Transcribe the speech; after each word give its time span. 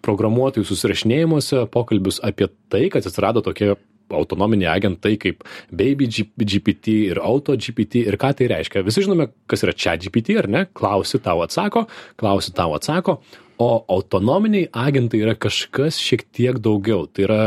programuotojų 0.05 0.67
susirašinėjimuose 0.69 1.67
pokalbius 1.73 2.21
apie 2.25 2.49
tai, 2.71 2.87
kad 2.93 3.05
atsirado 3.05 3.43
tokie 3.45 3.73
autonominiai 4.15 4.71
agentai 4.73 5.15
kaip 5.21 5.43
Baby 5.71 6.07
GPT 6.09 6.95
ir 7.11 7.21
Auto 7.23 7.55
GPT 7.57 8.05
ir 8.07 8.17
ką 8.21 8.31
tai 8.37 8.49
reiškia. 8.51 8.83
Visi 8.85 9.03
žinome, 9.05 9.29
kas 9.49 9.63
yra 9.65 9.75
čia 9.75 9.95
GPT, 10.01 10.37
ar 10.41 10.49
ne? 10.49 10.65
Klausi 10.73 11.21
tau 11.23 11.43
atsako, 11.45 11.85
klausi 12.19 12.53
tau 12.57 12.73
atsako, 12.77 13.19
o 13.59 13.69
autonominiai 13.91 14.69
agentai 14.73 15.23
yra 15.25 15.35
kažkas 15.35 15.99
šiek 16.01 16.25
tiek 16.31 16.61
daugiau. 16.63 17.07
Tai 17.11 17.27
yra, 17.27 17.43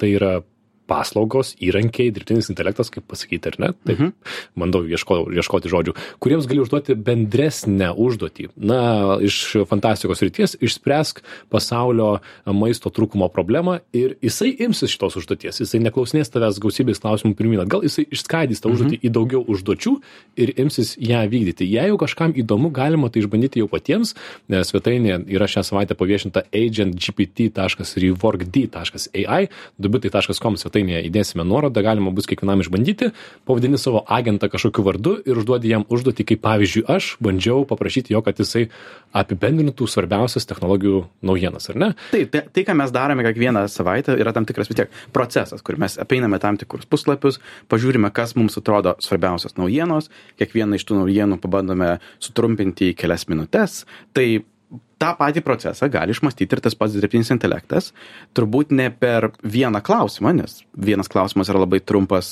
tai 0.00 0.14
yra 0.14 0.32
paslaugos, 0.88 1.52
įrankiai, 1.62 2.10
dirbtinis 2.14 2.48
intelektas, 2.52 2.90
kaip 2.92 3.04
pasakyti, 3.10 3.48
ar 3.52 3.56
ne? 3.60 3.68
Taip, 3.84 3.98
mhm. 3.98 4.08
bandau 4.58 4.82
ieško, 4.88 5.14
ieškoti 5.36 5.68
žodžių, 5.72 5.92
kuriems 6.22 6.46
gali 6.48 6.60
užduoti 6.64 6.92
bendresnę 6.96 7.88
užduotį. 7.92 8.44
Na, 8.56 8.80
iš 9.24 9.36
fantastikos 9.68 10.22
ryties 10.24 10.50
išspręsk 10.64 11.16
pasaulio 11.52 12.10
maisto 12.56 12.88
trūkumo 12.94 13.28
problemą 13.34 13.74
ir 13.96 14.08
jisai 14.24 14.50
imsis 14.64 14.90
šitos 14.94 15.14
užduoties. 15.20 15.54
Jisai 15.62 15.80
neklausinės 15.84 16.32
tavęs 16.32 16.62
gausybės 16.62 17.02
klausimų 17.04 17.32
pirmyn. 17.38 17.70
Gal 17.70 17.80
jisai 17.86 18.04
išskaidys 18.14 18.60
tą 18.64 18.68
užduotį 18.72 18.96
mhm. 18.96 19.04
į 19.04 19.08
daugiau 19.14 19.42
užduočių 19.44 19.92
ir 20.40 20.48
imsis 20.64 20.88
ją 20.96 21.20
vykdyti. 21.28 21.64
Jeigu 21.68 21.96
kažkam 22.00 22.30
įdomu, 22.38 22.68
galima 22.74 23.06
tai 23.12 23.20
išbandyti 23.22 23.60
jau 23.62 23.68
patiems. 23.70 24.08
Svetainė 24.48 25.14
yra 25.28 25.46
šią 25.50 25.62
savaitę 25.66 25.94
paviešinta 25.98 26.40
agentgpt.reworkd.ai, 26.48 29.42
dubitai.com 29.78 30.56
svetainė 30.58 30.77
svetainėje 30.78 31.08
įdėsime 31.08 31.44
nuorodą, 31.46 31.82
galima 31.82 32.12
bus 32.14 32.26
kiekvienam 32.28 32.62
išbandyti, 32.62 33.10
pavadini 33.46 33.78
savo 33.78 34.04
agentą 34.06 34.48
kažkokiu 34.48 34.84
vardu 34.86 35.14
ir 35.26 35.38
užduodi 35.38 35.72
jam 35.72 35.84
užduotį, 35.88 36.24
kaip 36.24 36.42
pavyzdžiui 36.44 36.84
aš 36.88 37.16
bandžiau 37.20 37.64
paprašyti 37.68 38.14
jo, 38.14 38.22
kad 38.22 38.38
jisai 38.38 38.68
apibendrintų 39.12 39.88
svarbiausias 39.88 40.46
technologijų 40.48 41.06
naujienas, 41.22 41.68
ar 41.72 41.78
ne? 41.80 41.88
Taip, 42.12 42.30
tai, 42.32 42.44
tai, 42.52 42.64
ką 42.68 42.76
mes 42.78 42.92
darome 42.94 43.24
kiekvieną 43.26 43.64
savaitę, 43.72 44.16
yra 44.20 44.34
tam 44.36 44.46
tikras 44.46 44.70
vis 44.70 44.78
tiek 44.78 44.92
procesas, 45.12 45.64
kur 45.64 45.78
mes 45.80 45.98
apeiname 45.98 46.38
tam 46.42 46.58
tikrus 46.60 46.86
puslapius, 46.88 47.40
pažiūrime, 47.72 48.12
kas 48.14 48.36
mums 48.38 48.58
atrodo 48.60 48.94
svarbiausios 49.02 49.58
naujienos, 49.58 50.12
kiekvieną 50.38 50.78
iš 50.78 50.86
tų 50.88 51.02
naujienų 51.02 51.40
pabandome 51.42 51.96
sutrumpinti 52.22 52.92
į 52.92 52.98
kelias 52.98 53.26
minutės. 53.30 53.82
Tai 54.14 54.28
tą 54.98 55.12
patį 55.18 55.42
procesą 55.46 55.88
gali 55.92 56.14
išmastyti 56.14 56.56
ir 56.56 56.62
tas 56.64 56.76
pats 56.78 56.96
dirbtinis 56.96 57.30
intelektas, 57.34 57.92
turbūt 58.36 58.74
ne 58.74 58.88
per 58.90 59.30
vieną 59.42 59.82
klausimą, 59.84 60.34
nes 60.40 60.60
vienas 60.74 61.10
klausimas 61.10 61.50
yra 61.52 61.62
labai 61.62 61.80
trumpas, 61.84 62.30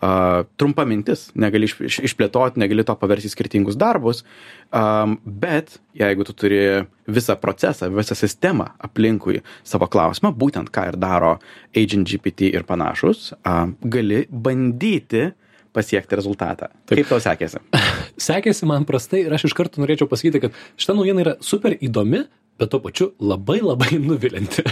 uh, 0.00 0.44
trumpa 0.60 0.86
mintis, 0.88 1.28
negali 1.38 1.68
iš, 1.68 1.76
iš, 1.90 2.00
išplėtoti, 2.10 2.60
negali 2.62 2.86
to 2.86 2.96
paversti 2.98 3.30
į 3.30 3.34
skirtingus 3.34 3.78
darbus, 3.80 4.24
um, 4.72 5.18
bet 5.24 5.78
jeigu 5.98 6.26
tu 6.28 6.36
turi 6.36 6.62
visą 7.08 7.38
procesą, 7.40 7.90
visą 7.92 8.16
sistemą 8.18 8.70
aplinkui 8.88 9.42
savo 9.66 9.90
klausimą, 9.90 10.32
būtent 10.36 10.72
ką 10.74 10.88
ir 10.92 11.00
daro 11.00 11.36
Agent 11.76 12.08
GPT 12.08 12.52
ir 12.54 12.64
panašus, 12.68 13.32
uh, 13.42 13.66
gali 13.84 14.24
bandyti 14.30 15.28
pasiekti 15.76 16.16
rezultatą. 16.18 16.72
Taip. 16.88 17.02
Kaip 17.02 17.12
tau 17.12 17.20
sekėsi? 17.22 17.60
sekėsi 18.22 18.68
man 18.68 18.86
prastai 18.88 19.24
ir 19.26 19.34
aš 19.34 19.48
iš 19.48 19.56
karto 19.58 19.82
norėčiau 19.82 20.10
pasakyti, 20.10 20.42
kad 20.46 20.58
šita 20.80 20.96
naujiena 20.98 21.24
yra 21.24 21.34
super 21.44 21.74
įdomi, 21.74 22.24
bet 22.58 22.72
tuo 22.72 22.80
pačiu 22.82 23.12
labai 23.20 23.60
labai 23.62 23.98
nuvilianti. 24.08 24.64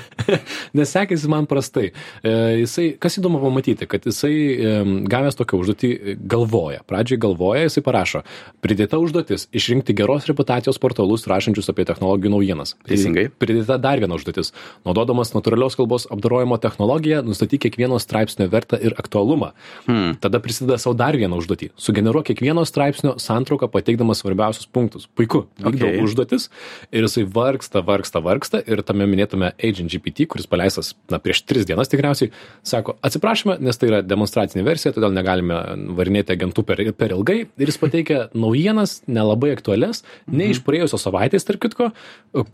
Nes 0.76 0.91
sekėsi 0.91 1.30
man 1.30 1.47
prastai. 1.50 1.92
E, 2.22 2.32
jisai, 2.62 2.88
kas 3.00 3.19
įdomu 3.20 3.41
pamatyti, 3.42 3.86
kad 3.91 4.06
jisai 4.06 4.32
e, 4.34 4.72
gavęs 5.10 5.38
tokią 5.38 5.60
užduotį 5.62 5.91
galvoja. 6.28 6.82
Pradžiai 6.88 7.20
galvoja, 7.22 7.66
jisai 7.69 7.84
parašo. 7.86 8.22
Pridėta 8.64 8.98
užduotis- 9.02 9.47
išrinkti 9.58 9.94
geros 9.97 10.26
reputacijos 10.26 10.80
portalus 10.82 11.26
rašančius 11.30 11.70
apie 11.70 11.86
technologijų 11.86 12.34
naujienas. 12.34 12.74
Teisingai. 12.88 13.28
Pridėta 13.30 13.78
dar 13.80 14.03
viena 14.03 14.18
užduotis. 14.18 14.53
Naudodamas 14.84 15.32
natūralios 15.34 15.78
kalbos 15.78 16.08
apdarojimo 16.10 16.58
technologiją, 16.60 17.22
nustatyk 17.22 17.66
kiekvieno 17.66 18.00
straipsnio 18.03 18.48
vertę 18.50 18.80
ir 18.82 18.94
aktualumą. 18.98 19.53
Hmm. 19.86 20.16
Tada 20.20 20.41
prisideda 20.41 20.78
savo 20.78 20.97
dar 20.98 21.14
vieną 21.14 21.38
užduotį. 21.38 21.70
Sugeneruok 21.76 22.26
kiekvieno 22.32 22.64
straipsnio 22.66 23.16
santrauką 23.22 23.70
pateikdamas 23.70 24.22
svarbiausius 24.22 24.66
punktus. 24.66 25.06
Puiku. 25.06 25.47
Vykdo 25.60 25.88
okay. 25.88 26.03
užduotis 26.03 26.48
ir 26.92 27.06
jisai 27.06 27.24
vargsta 27.24 27.75
vargsta, 27.84 28.20
vargsta, 28.20 28.20
vargsta 28.25 28.60
ir 28.66 28.82
tame 28.87 29.06
minėtame 29.09 29.53
Agent 29.62 29.91
GPT, 29.92 30.26
kuris 30.31 30.47
paleistas 30.50 30.94
na, 31.10 31.19
prieš 31.22 31.42
tris 31.47 31.66
dienas 31.66 31.91
tikriausiai, 31.92 32.31
sako, 32.66 32.97
atsiprašome, 33.04 33.59
nes 33.64 33.78
tai 33.78 33.91
yra 33.91 34.00
demonstracinė 34.04 34.64
versija, 34.66 34.92
todėl 34.94 35.14
negalime 35.14 35.59
varinėti 35.97 36.34
agentų 36.34 36.65
per, 36.66 36.82
per 36.97 37.15
ilgai 37.16 37.38
ir 37.47 37.70
jis 37.70 37.81
pateikia 37.81 38.26
naujienas 38.34 39.00
nelabai 39.06 39.53
aktualias, 39.56 40.04
ne 40.26 40.50
iš 40.53 40.62
praėjusios 40.66 41.06
savaitės, 41.06 41.47
tarp 41.47 41.62
kitko, 41.66 41.91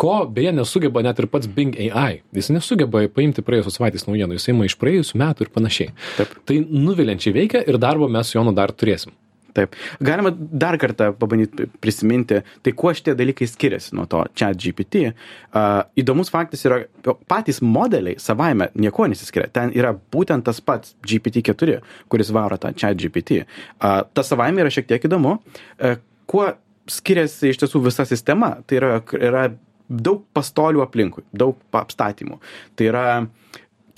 ko 0.01 0.15
beje 0.27 0.55
nesugeba 0.57 1.05
net 1.05 1.21
ir 1.23 1.29
pats 1.33 1.51
Bing 1.51 1.77
AI. 1.89 2.23
Jis 2.37 2.53
nesugeba 2.55 3.05
paimti 3.13 3.45
praėjusios 3.45 3.79
savaitės 3.79 4.09
naujienų, 4.09 4.39
jis 4.39 4.53
ima 4.53 4.69
iš 4.69 4.79
praėjusių 4.81 5.21
metų 5.23 5.47
ir 5.47 5.53
panašiai. 5.55 5.97
Taip. 6.21 6.39
Tai 6.49 6.63
nuviliančiai 6.63 7.37
veikia 7.37 7.67
ir 7.67 7.81
darbo 7.83 8.09
mes 8.11 8.31
su 8.31 8.39
Jonu 8.39 8.55
dar 8.57 8.73
turėsim. 8.75 9.15
Taip. 9.53 9.77
Galima 10.01 10.33
dar 10.37 10.79
kartą 10.81 11.11
pabandyti 11.19 11.67
prisiminti, 11.83 12.41
tai 12.65 12.73
kuo 12.77 12.93
šitie 12.97 13.15
dalykai 13.19 13.49
skiriasi 13.51 13.97
nuo 13.99 14.07
to 14.11 14.23
chat 14.39 14.57
GPT. 14.57 15.11
Uh, 15.53 15.83
įdomus 15.99 16.33
faktas 16.33 16.65
yra, 16.69 16.83
patys 17.29 17.61
modeliai 17.65 18.17
savaime 18.23 18.71
nieko 18.79 19.09
nesiskiria. 19.13 19.51
Ten 19.53 19.75
yra 19.77 19.93
būtent 19.93 20.47
tas 20.49 20.63
pats 20.65 20.97
GPT-4, 21.05 21.83
kuris 22.13 22.33
varo 22.33 22.57
tą 22.61 22.73
chat 22.73 22.97
GPT. 23.01 23.43
Uh, 23.43 24.01
tas 24.17 24.33
savaime 24.33 24.65
yra 24.65 24.73
šiek 24.73 24.89
tiek 24.89 25.05
įdomu. 25.09 25.37
Uh, 25.77 26.01
kuo 26.31 26.49
skiriasi 26.91 27.53
iš 27.53 27.61
tiesų 27.63 27.85
visa 27.85 28.09
sistema? 28.09 28.55
Tai 28.67 28.81
yra, 28.81 28.97
yra 29.21 29.47
daug 29.93 30.25
pastolių 30.33 30.83
aplinkui, 30.87 31.27
daug 31.37 31.61
apstatymų. 31.77 32.41
Tai 32.79 32.89
yra 32.89 33.07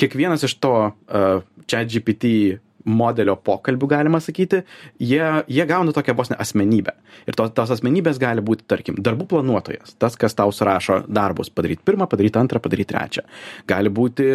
kiekvienas 0.01 0.43
iš 0.47 0.59
to 0.59 0.75
uh, 0.91 1.43
chat 1.71 1.91
GPT 1.95 2.59
modelio 2.85 3.37
pokalbių 3.37 3.89
galima 3.89 4.21
sakyti 4.21 4.63
jie 5.01 5.25
jie 5.49 5.67
gauna 5.69 5.93
tokią 5.93 6.15
vos 6.17 6.31
ne 6.31 6.39
asmenybę. 6.41 6.95
Ir 7.27 7.37
to 7.39 7.49
tos 7.57 7.73
asmenybės 7.75 8.21
gali 8.21 8.45
būti 8.45 8.67
tarkim 8.69 8.99
darbų 9.01 9.29
planuotojas 9.31 9.97
tas 9.99 10.19
kas 10.21 10.37
tau 10.37 10.53
surašo 10.53 11.03
darbus 11.09 11.51
padaryt 11.51 11.85
pirmą 11.85 12.09
padaryt 12.11 12.37
antrą 12.41 12.61
padaryt 12.61 12.93
trečią. 12.93 13.25
Gali 13.69 13.93
būti 13.93 14.29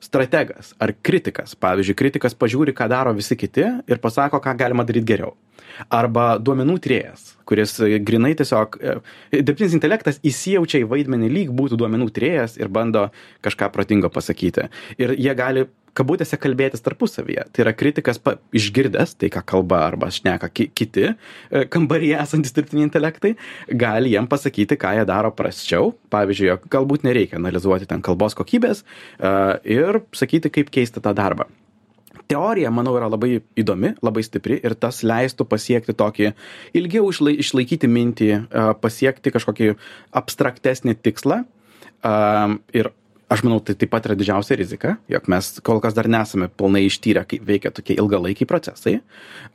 strategas 0.00 0.74
ar 0.78 0.92
kritikas. 1.02 1.56
Pavyzdžiui 1.56 1.96
kritikas 1.98 2.36
pažiūri 2.36 2.76
ką 2.76 2.88
daro 2.92 3.14
visi 3.16 3.36
kiti 3.36 3.64
ir 3.86 4.02
pasako 4.02 4.42
ką 4.44 4.56
galima 4.58 4.84
daryt 4.84 5.08
geriau. 5.08 5.34
Arba 5.92 6.36
duomenų 6.40 6.78
tyrėjas 6.80 7.36
kuris 7.46 7.78
grynai 8.02 8.34
tiesiog 8.38 8.78
e, 8.80 8.98
dirbtinis 9.38 9.76
intelektas 9.76 10.20
įsijaučia 10.26 10.82
į 10.82 10.90
vaidmenį 10.90 11.30
lyg 11.32 11.52
būtų 11.56 11.78
duomenų 11.80 12.10
tyrėjas 12.16 12.58
ir 12.60 12.70
bando 12.72 13.08
kažką 13.46 13.70
protingo 13.74 14.10
pasakyti. 14.12 14.68
Ir 14.98 15.14
jie 15.14 15.34
gali 15.38 15.66
kabutėse 15.96 16.38
kalbėtis 16.40 16.84
tarpusavyje. 16.84 17.46
Tai 17.52 17.64
yra 17.64 17.74
kritikas 17.76 18.20
pa, 18.22 18.36
išgirdęs 18.56 19.16
tai, 19.20 19.30
ką 19.32 19.42
kalba 19.48 19.82
arba 19.88 20.10
šneka 20.12 20.50
ki, 20.52 20.68
kiti 20.76 21.06
e, 21.10 21.64
kambaryje 21.72 22.18
esantis 22.22 22.54
dirbtiniai 22.56 22.88
intelektai, 22.88 23.34
gali 23.72 24.14
jiem 24.14 24.28
pasakyti, 24.30 24.78
ką 24.80 24.96
jie 24.98 25.06
daro 25.08 25.32
prasčiau. 25.36 25.94
Pavyzdžiui, 26.12 26.52
galbūt 26.72 27.06
nereikia 27.06 27.40
analizuoti 27.40 27.88
ten 27.90 28.04
kalbos 28.04 28.36
kokybės 28.38 28.82
e, 28.82 29.36
ir 29.76 30.02
sakyti, 30.16 30.52
kaip 30.52 30.72
keisti 30.74 31.02
tą 31.02 31.14
darbą. 31.16 31.48
teorija, 32.26 32.70
manau, 32.74 32.96
yra 32.98 33.06
labai 33.10 33.40
įdomi, 33.58 33.94
labai 34.02 34.22
stipri 34.26 34.58
ir 34.58 34.74
tas 34.74 35.02
leistų 35.06 35.46
pasiekti 35.46 35.94
tokį 35.94 36.32
ilgiau 36.74 37.10
išlai, 37.12 37.36
išlaikyti 37.42 37.90
mintį, 37.90 38.30
a, 38.34 38.72
pasiekti 38.74 39.30
kažkokį 39.34 39.74
abstraktesnį 40.22 40.96
tikslą 41.06 41.44
ir 42.76 42.90
aš 43.32 43.42
manau 43.42 43.58
tai 43.64 43.74
taip 43.74 43.90
pat 43.90 44.06
yra 44.06 44.14
didžiausia 44.18 44.56
rizika 44.58 44.96
jog 45.10 45.24
mes 45.32 45.48
kol 45.66 45.80
kas 45.82 45.96
dar 45.96 46.06
nesame 46.10 46.46
pilnai 46.48 46.84
ištyrę 46.86 47.24
kaip 47.26 47.42
veikia 47.48 47.72
tokie 47.74 47.96
ilgalaikiai 47.98 48.46
procesai. 48.46 49.00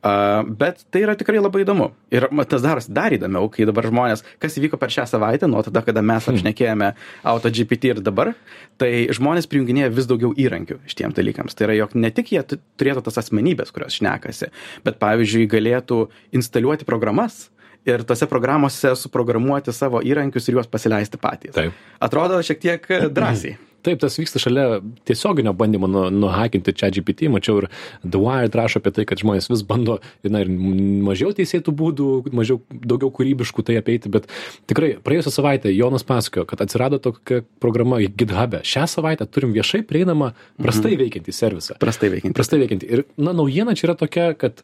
A, 0.04 0.42
bet 0.44 0.84
tai 0.92 1.04
yra 1.06 1.14
tikrai 1.16 1.40
labai 1.40 1.62
įdomu. 1.64 1.90
Ir 2.12 2.26
tas 2.50 2.64
darosi 2.64 2.92
dar 2.92 3.14
įdomiau 3.16 3.48
kai 3.52 3.64
dabar 3.68 3.88
žmonės 3.88 4.24
kas 4.42 4.58
įvyko 4.60 4.76
per 4.80 4.92
šią 4.92 5.06
savaitę 5.08 5.48
nuo 5.48 5.62
tada 5.64 5.80
kada 5.86 6.02
mes 6.04 6.28
apšnekėjome 6.28 6.92
AutoGPT 7.32 7.94
ir 7.94 8.02
dabar 8.04 8.34
tai 8.80 9.06
žmonės 9.14 9.48
prijunginėja 9.48 9.92
vis 9.94 10.08
daugiau 10.10 10.34
įrankių 10.36 10.80
šitiem 10.90 11.14
dalykams. 11.16 11.56
Tai 11.56 11.70
yra 11.70 11.78
jog 11.80 11.96
ne 11.96 12.10
tik 12.12 12.32
jie 12.34 12.42
tu- 12.44 12.60
turėtų 12.80 13.06
tas 13.08 13.20
asmenybes 13.24 13.72
kurios 13.72 13.96
šnekasi 14.00 14.50
bet 14.84 15.00
pavyzdžiui 15.00 15.48
galėtų 15.48 16.04
instaliuoti 16.36 16.84
programas 16.88 17.46
ir 17.88 18.06
tose 18.06 18.28
programose 18.30 18.94
suprogramuoti 18.98 19.74
savo 19.74 20.02
įrankius 20.04 20.48
ir 20.48 20.60
juos 20.60 20.70
pasileisti 20.70 21.20
patys. 21.20 21.56
Taip. 21.56 21.76
Atrodo 22.02 22.40
šiek 22.44 22.62
tiek 22.62 22.90
e, 22.90 23.04
drąsiai. 23.10 23.58
Taip, 23.82 23.98
tas 23.98 24.14
vyksta 24.14 24.38
šalia 24.38 24.78
tiesioginio 25.08 25.52
bandymo 25.58 25.88
nu, 25.90 26.04
nuhakinti 26.14 26.70
čia 26.78 26.86
GPT. 26.94 27.26
Mačiau 27.32 27.64
ir 27.64 27.66
The 28.04 28.20
Wired 28.20 28.54
rašo 28.54 28.78
apie 28.78 28.92
tai, 28.94 29.04
kad 29.10 29.18
žmonės 29.18 29.50
vis 29.50 29.64
bando 29.66 29.96
na, 30.22 30.44
ir 30.44 30.50
mažiau 31.02 31.34
teisėtų 31.34 31.74
būdų, 31.80 32.06
mažiau, 32.30 32.60
daugiau 32.70 33.10
kūrybiškų 33.16 33.66
tai 33.66 33.80
apeiti, 33.80 34.12
bet 34.12 34.30
tikrai 34.70 34.92
praėjusią 35.02 35.34
savaitę 35.34 35.74
Jonas 35.74 36.06
pasakojo, 36.06 36.46
kad 36.52 36.62
atsirado 36.62 37.02
tokia 37.02 37.42
programa 37.62 37.98
GitHub'e. 38.06 38.62
Šią 38.62 38.86
savaitę 38.94 39.26
turim 39.26 39.50
viešai 39.56 39.82
prieinamą, 39.88 40.30
prastai 40.62 40.94
veikiantį 41.02 41.34
servisą. 41.34 41.78
Prastai 41.82 42.14
veikianti. 42.14 42.38
Prastai 42.38 42.62
veikiantį. 42.62 42.92
Ir, 42.94 43.06
na, 43.18 43.34
naujiena 43.34 43.74
čia 43.74 43.90
yra 43.90 43.98
tokia, 43.98 44.30
kad 44.38 44.62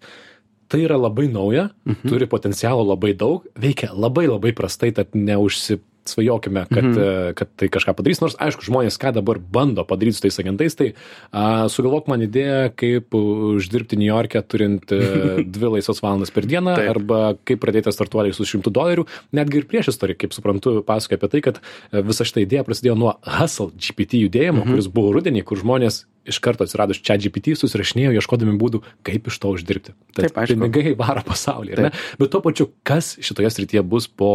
tai 0.68 0.84
yra 0.84 0.98
labai 1.00 1.28
nauja, 1.32 1.70
mhm. 1.88 2.08
turi 2.08 2.28
potencialo 2.30 2.84
labai 2.86 3.14
daug, 3.16 3.46
veikia 3.58 3.92
labai 3.96 4.28
labai 4.28 4.52
prastai, 4.56 4.90
tad 4.96 5.14
neužsisvajokime, 5.16 6.64
kad, 6.68 6.84
mhm. 6.84 7.36
kad 7.38 7.52
tai 7.56 7.70
kažką 7.72 7.94
padarys. 7.96 8.20
Nors, 8.20 8.36
aišku, 8.40 8.66
žmonės 8.68 9.00
ką 9.00 9.14
dabar 9.16 9.40
bando 9.40 9.84
padaryti 9.88 10.18
su 10.18 10.24
tais 10.26 10.38
agentais, 10.42 10.76
tai 10.76 10.90
a, 11.32 11.66
sugalvok 11.72 12.10
man 12.12 12.26
idėją, 12.26 12.74
kaip 12.78 13.16
uždirbti 13.16 13.98
New 14.00 14.10
York'e 14.10 14.44
turint 14.44 14.92
e, 14.92 15.00
dvi 15.56 15.72
laisvas 15.78 16.02
valandas 16.04 16.34
per 16.34 16.48
dieną, 16.48 16.76
Taip. 16.76 16.92
arba 16.92 17.22
kaip 17.48 17.64
pradėti 17.64 17.94
startuoliai 17.94 18.36
su 18.36 18.46
šimtu 18.48 18.72
dolerių. 18.74 19.08
Netgi 19.36 19.62
ir 19.62 19.68
prieš 19.72 19.94
istoriją, 19.94 20.20
kaip 20.20 20.36
suprantu, 20.36 20.78
pasakoja 20.86 21.22
apie 21.22 21.32
tai, 21.32 21.44
kad 21.48 21.62
e, 21.64 22.04
visa 22.04 22.28
šita 22.28 22.44
idėja 22.44 22.68
prasidėjo 22.68 22.98
nuo 23.00 23.16
Hustle 23.24 23.72
GPT 23.72 24.20
judėjimo, 24.26 24.62
mhm. 24.62 24.76
kuris 24.76 24.92
buvo 24.92 25.16
rudenį, 25.16 25.46
kur 25.48 25.64
žmonės 25.64 26.04
iš 26.30 26.40
karto 26.44 26.66
atsiradus 26.66 27.00
čia 27.04 27.16
GPT 27.20 27.56
susirašinėjo, 27.58 28.14
ieškodami 28.18 28.56
būdų, 28.60 28.82
kaip 29.06 29.30
iš 29.30 29.40
to 29.42 29.52
uždirbti. 29.56 29.96
Tad 30.14 30.28
Taip, 30.28 30.40
aišku. 30.44 30.58
pinigai 30.58 30.94
varo 31.02 31.24
pasaulį, 31.26 31.74
ar 31.76 31.84
ne? 31.88 31.92
Bet 32.20 32.32
tuo 32.34 32.42
pačiu, 32.44 32.70
kas 32.86 33.16
šitoje 33.24 33.50
srityje 33.56 33.84
bus 33.86 34.08
po, 34.08 34.32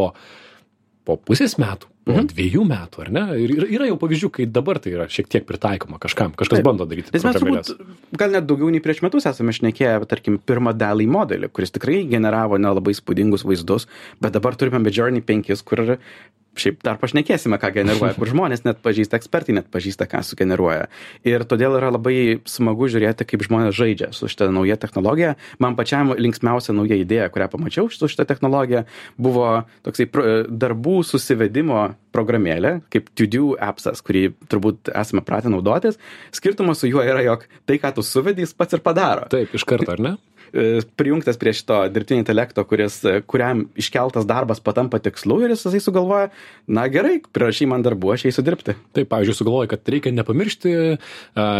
po 1.07 1.17
pusės 1.21 1.57
metų, 1.61 1.92
po 2.03 2.11
mhm. 2.11 2.27
dviejų 2.33 2.65
metų, 2.67 3.03
ar 3.05 3.11
ne? 3.15 3.23
Ir 3.39 3.53
yra, 3.63 3.87
jau 3.87 3.97
pavyzdžių, 4.01 4.29
kai 4.35 4.47
dabar 4.51 4.79
tai 4.83 4.93
yra 4.97 5.07
šiek 5.11 5.29
tiek 5.31 5.47
pritaikoma 5.47 6.01
kažkam, 6.03 6.35
kažkas 6.39 6.59
Taip. 6.59 6.67
bando 6.67 6.87
daryti. 6.89 7.13
Nes 7.15 7.23
mes 7.23 7.39
turbūt 7.39 7.71
gal 8.19 8.35
net 8.35 8.47
daugiau 8.49 8.71
nei 8.73 8.83
prieš 8.83 9.03
metus 9.05 9.27
esame 9.29 9.55
šnekėję, 9.55 9.95
tarkim, 10.11 10.37
pirmą 10.43 10.75
dalį 10.75 11.07
modelį, 11.13 11.51
kuris 11.55 11.71
tikrai 11.75 12.01
generavo 12.11 12.59
nelabai 12.59 12.95
spūdingus 12.97 13.47
vaizdus, 13.47 13.87
bet 14.23 14.35
dabar 14.35 14.59
turime 14.59 14.83
Midjourney 14.83 15.23
5, 15.23 15.63
kur 15.67 15.85
šiaip 16.59 16.83
dar 16.85 16.99
pašnekėsime, 17.01 17.57
ką 17.61 17.71
generuoja, 17.73 18.13
kur 18.17 18.29
žmonės 18.29 18.63
net 18.65 18.81
pažįsta, 18.85 19.17
ekspertai 19.17 19.55
net 19.57 19.69
pažįsta, 19.73 20.05
ką 20.09 20.21
sugeneruoja. 20.25 20.87
Ir 21.27 21.45
todėl 21.49 21.77
yra 21.79 21.89
labai 21.93 22.43
smagu 22.49 22.89
žiūrėti, 22.91 23.25
kaip 23.29 23.45
žmonės 23.47 23.75
žaidžia 23.77 24.11
su 24.15 24.29
šitą 24.31 24.51
naują 24.53 24.77
technologiją. 24.81 25.33
Man 25.63 25.77
pačiam 25.79 26.13
linksmiausia 26.13 26.75
nauja 26.77 26.99
idėja, 27.01 27.31
kurią 27.33 27.49
pamačiau 27.55 27.89
su 27.93 28.09
šitą 28.11 28.27
technologiją, 28.29 28.85
buvo 29.17 29.63
toksai 29.85 30.09
darbų 30.49 30.99
susivedimo 31.07 31.92
programėlė, 32.15 32.75
kaip 32.93 33.09
To-Do 33.17 33.53
appsas, 33.63 34.03
kurį 34.05 34.27
turbūt 34.51 34.91
esame 34.93 35.23
pratę 35.25 35.51
naudotis. 35.53 35.99
Skirtumas 36.35 36.83
su 36.83 36.91
juo 36.91 37.03
yra, 37.05 37.23
jog 37.25 37.47
tai, 37.69 37.79
ką 37.81 37.93
tu 37.97 38.05
suvedi, 38.05 38.45
jis 38.45 38.55
pats 38.57 38.77
ir 38.77 38.83
padaro 38.85 39.27
Taip, 39.31 39.53
iš 39.55 39.65
karto, 39.67 39.93
ar 39.95 40.03
ne? 40.03 40.15
E, 40.53 40.81
prijungtas 40.95 41.39
prie 41.41 41.53
šito 41.57 41.79
dirbtinio 41.93 42.21
intelekto, 42.21 42.63
kuris, 42.69 42.99
e, 43.05 43.21
kuriam 43.27 43.65
iškeltas 43.79 44.27
darbas 44.29 44.61
patampa 44.63 45.01
tikslu 45.03 45.41
ir 45.43 45.55
jisai 45.55 45.81
sugalvoja, 45.83 46.29
na 46.67 46.85
gerai, 46.91 47.17
prirašy 47.33 47.67
man 47.69 47.85
darbų, 47.85 48.13
aš 48.15 48.27
eisiu 48.29 48.45
dirbti. 48.45 48.77
Taip, 48.95 49.09
pavyzdžiui, 49.11 49.39
sugalvoju, 49.39 49.71
kad 49.73 49.93
reikia 49.93 50.13
nepamiršti 50.13 50.73
uh, 50.75 51.11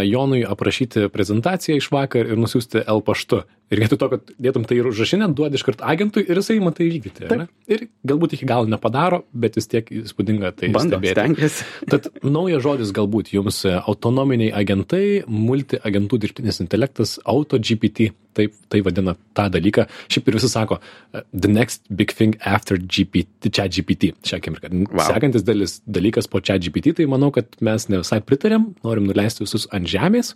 Jonui 0.06 0.44
aprašyti 0.46 1.08
prezentaciją 1.12 1.78
iš 1.80 1.90
vakar 1.92 2.30
ir 2.30 2.40
nusiųsti 2.40 2.86
L 2.86 3.02
paštu. 3.04 3.42
Ir 3.72 3.80
vietoj 3.80 3.98
to, 3.98 4.08
kad 4.12 4.32
dėtum 4.44 4.66
tai 4.68 4.76
ir 4.76 4.88
užrašinę, 4.90 5.30
duodi 5.34 5.56
iš 5.58 5.64
karto 5.66 5.86
agentui 5.88 6.22
ir 6.28 6.38
jisai 6.38 6.58
matai 6.62 6.86
vykdyti. 6.92 7.24
ar 7.26 7.38
ne? 7.40 7.46
Ir 7.70 7.86
galbūt 8.06 8.36
iki 8.36 8.48
galo 8.48 8.68
nepadaro, 8.70 9.22
bet 9.32 9.56
vis 9.58 9.70
tiek 9.72 9.88
įspūdinga 10.02 10.52
tai 10.58 10.68
Bando, 10.74 10.98
stebėti. 10.98 11.16
stengiasi. 11.16 11.68
Tad 11.92 12.10
naujas 12.22 12.62
žodis 12.66 12.92
galbūt 12.94 13.32
jums 13.34 13.62
e, 13.64 13.72
autonominiai 13.80 14.52
agentai, 14.60 15.24
multi-agentų 15.26 16.20
dirbtinis 16.26 16.60
intelektas, 16.62 17.16
AutoGPT, 17.24 18.12
taip 18.36 18.54
tai 18.72 18.82
vadina 18.86 19.14
tą 19.36 19.46
dalyką. 19.54 19.86
Šiaip 20.12 20.28
ir 20.28 20.38
visi 20.38 20.50
sako, 20.50 20.80
e, 21.14 21.22
the 21.32 21.50
next 21.50 21.84
big 21.90 22.12
thing 22.12 22.36
after 22.44 22.78
GPT, 22.78 23.50
čia 23.54 23.68
GPT, 23.68 24.12
šią 24.26 24.40
akimirką. 24.40 24.72
Wow. 24.90 25.06
Sekantis 25.08 25.46
dalis, 25.46 25.78
dalykas 25.86 26.30
po 26.30 26.42
čia 26.44 26.58
GPT, 26.58 26.96
tai 26.98 27.08
manau, 27.10 27.30
kad 27.34 27.48
mes 27.64 27.88
ne 27.88 28.02
visai 28.02 28.20
pritarėm, 28.24 28.72
norim 28.86 29.08
nuleisti 29.08 29.44
visus 29.46 29.68
ant 29.74 29.88
žemės, 29.90 30.34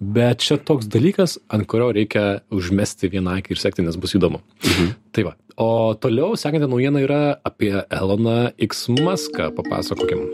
bet 0.00 0.44
čia 0.44 0.58
toks 0.58 0.88
dalykas, 0.92 1.38
ant 1.52 1.66
kurio 1.70 1.92
reikia 1.96 2.42
užmesti 2.52 3.10
vieną 3.12 3.38
akį 3.40 3.56
ir 3.56 3.62
sekti, 3.62 3.86
nes 3.86 3.96
bus 4.00 4.16
įdomu. 4.18 4.42
Mhm. 4.64 4.92
Tai 5.16 5.30
va. 5.30 5.36
O 5.56 5.94
toliau 5.96 6.36
sekanti 6.36 6.68
naujiena 6.68 7.00
yra 7.00 7.22
apie 7.46 7.72
Eloną 7.88 8.52
X 8.60 8.90
Muską, 8.92 9.48
papasakokim. 9.56 10.26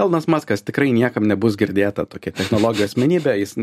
Elnas 0.00 0.28
Maskas 0.30 0.64
tikrai 0.66 0.90
niekam 0.94 1.26
nebus 1.28 1.56
girdėta 1.60 2.04
tokia 2.08 2.32
technologijų 2.36 2.86
asmenybė, 2.88 3.34
jis 3.40 3.56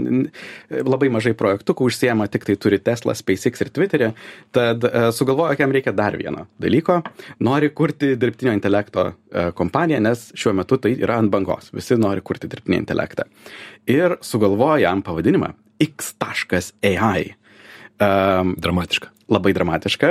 labai 0.86 1.10
mažai 1.14 1.34
projektukų 1.38 1.90
užsiema, 1.90 2.28
tik 2.32 2.48
tai 2.48 2.58
turi 2.62 2.80
Tesla, 2.84 3.16
SpaceX 3.18 3.66
ir 3.66 3.72
Twitterį, 3.76 4.12
tad 4.56 4.86
e, 4.86 5.06
sugalvojo, 5.16 5.58
jam 5.60 5.74
reikia 5.76 5.94
dar 5.96 6.18
vieno 6.20 6.48
dalyko, 6.62 7.00
nori 7.46 7.72
kurti 7.76 8.14
dirbtinio 8.20 8.54
intelekto 8.58 9.10
e, 9.10 9.50
kompaniją, 9.58 10.04
nes 10.06 10.30
šiuo 10.38 10.56
metu 10.60 10.80
tai 10.82 10.96
yra 10.98 11.20
ant 11.22 11.34
bangos, 11.34 11.74
visi 11.76 11.98
nori 12.00 12.24
kurti 12.26 12.52
dirbtinį 12.52 12.84
intelektą. 12.84 13.28
Ir 13.90 14.20
sugalvojo 14.26 14.84
jam 14.86 15.04
pavadinimą 15.06 15.54
x.ai. 15.80 17.39
Um, 18.00 18.56
Dramatiška. 18.58 19.10
labai 19.30 19.52
dramatiška. 19.54 20.10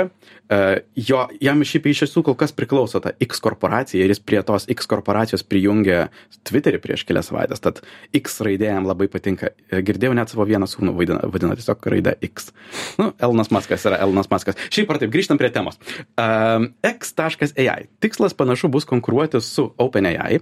Uh, 0.49 0.77
jo, 0.95 1.23
jam 1.41 1.63
šiaip 1.65 1.87
iš 1.89 2.03
tiesų 2.03 2.21
kol 2.27 2.35
kas 2.37 2.53
priklauso 2.55 3.01
ta 3.01 3.11
X 3.21 3.41
korporacija 3.43 4.05
ir 4.05 4.13
jis 4.13 4.21
prie 4.21 4.39
tos 4.45 4.67
X 4.69 4.85
korporacijos 4.89 5.43
prijungė 5.43 6.03
Twitterį 6.47 6.79
prieš 6.83 7.03
kelias 7.09 7.31
savaitės, 7.31 7.59
tad 7.65 7.81
X 8.15 8.39
raidė 8.45 8.69
jam 8.69 8.85
labai 8.87 9.09
patinka. 9.11 9.51
E, 9.67 9.81
Girdėjau 9.85 10.13
net 10.17 10.29
savo 10.29 10.45
vieną 10.47 10.69
sūnų 10.69 10.93
vadina, 11.01 11.25
vadina 11.33 11.57
tiesiog 11.57 11.89
raidę 11.91 12.15
X. 12.29 12.53
Nu, 13.01 13.09
Elnas 13.17 13.49
Maskas 13.51 13.89
yra 13.89 13.99
Elnas 14.05 14.29
Maskas. 14.31 14.57
Šiaip 14.69 14.93
ar 14.93 15.01
taip, 15.01 15.11
grįžtam 15.13 15.41
prie 15.41 15.49
temos. 15.53 15.81
Um, 16.13 16.71
X.ai. 16.85 17.89
Tikslas 18.05 18.37
panašu 18.37 18.69
bus 18.69 18.85
konkuruoti 18.89 19.41
su 19.41 19.71
OpenAI. 19.81 20.39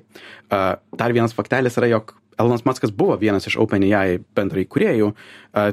Uh, 0.52 0.76
dar 1.00 1.16
vienas 1.16 1.36
faktelis 1.36 1.80
yra, 1.80 1.96
jog 1.96 2.14
Elonas 2.38 2.66
Maskas 2.66 2.94
buvo 2.94 3.16
vienas 3.18 3.48
iš 3.50 3.58
OpenAI 3.62 4.20
bendrai 4.38 4.66
kuriejų, 4.70 5.12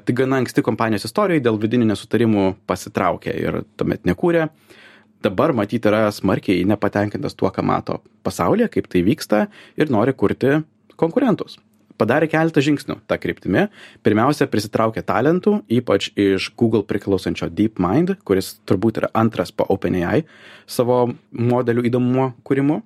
tik 0.07 0.17
gana 0.23 0.41
anksti 0.41 0.65
kompanijos 0.65 1.05
istorijai 1.09 1.43
dėl 1.45 1.61
vidinių 1.61 1.91
nesutarimų 1.91 2.47
pasitraukė 2.69 3.35
ir 3.41 3.61
tuomet 3.77 4.09
nekūrė. 4.09 4.49
Dabar 5.25 5.55
matyti 5.57 5.89
yra 5.89 6.09
smarkiai 6.13 6.65
nepatenkintas 6.69 7.37
tuo, 7.37 7.49
ką 7.53 7.65
mato 7.65 8.01
pasaulyje, 8.25 8.69
kaip 8.75 8.91
tai 8.93 9.05
vyksta 9.07 9.47
ir 9.81 9.93
nori 9.93 10.13
kurti 10.13 10.59
konkurentus. 11.01 11.57
Padarė 11.95 12.27
keletą 12.27 12.63
žingsnių 12.65 12.97
tą 13.07 13.17
kryptimį. 13.23 13.69
Pirmiausia, 14.03 14.49
prisitraukė 14.51 15.05
talentų, 15.07 15.61
ypač 15.71 16.09
iš 16.19 16.49
Google 16.59 16.83
priklausančio 16.89 17.47
DeepMind, 17.55 18.17
kuris 18.27 18.57
turbūt 18.67 18.99
yra 18.99 19.13
antras 19.15 19.55
po 19.55 19.67
OpenAI 19.71 20.25
savo 20.67 21.05
modelių 21.31 21.87
įdomumo 21.93 22.33
kūrimu. 22.45 22.81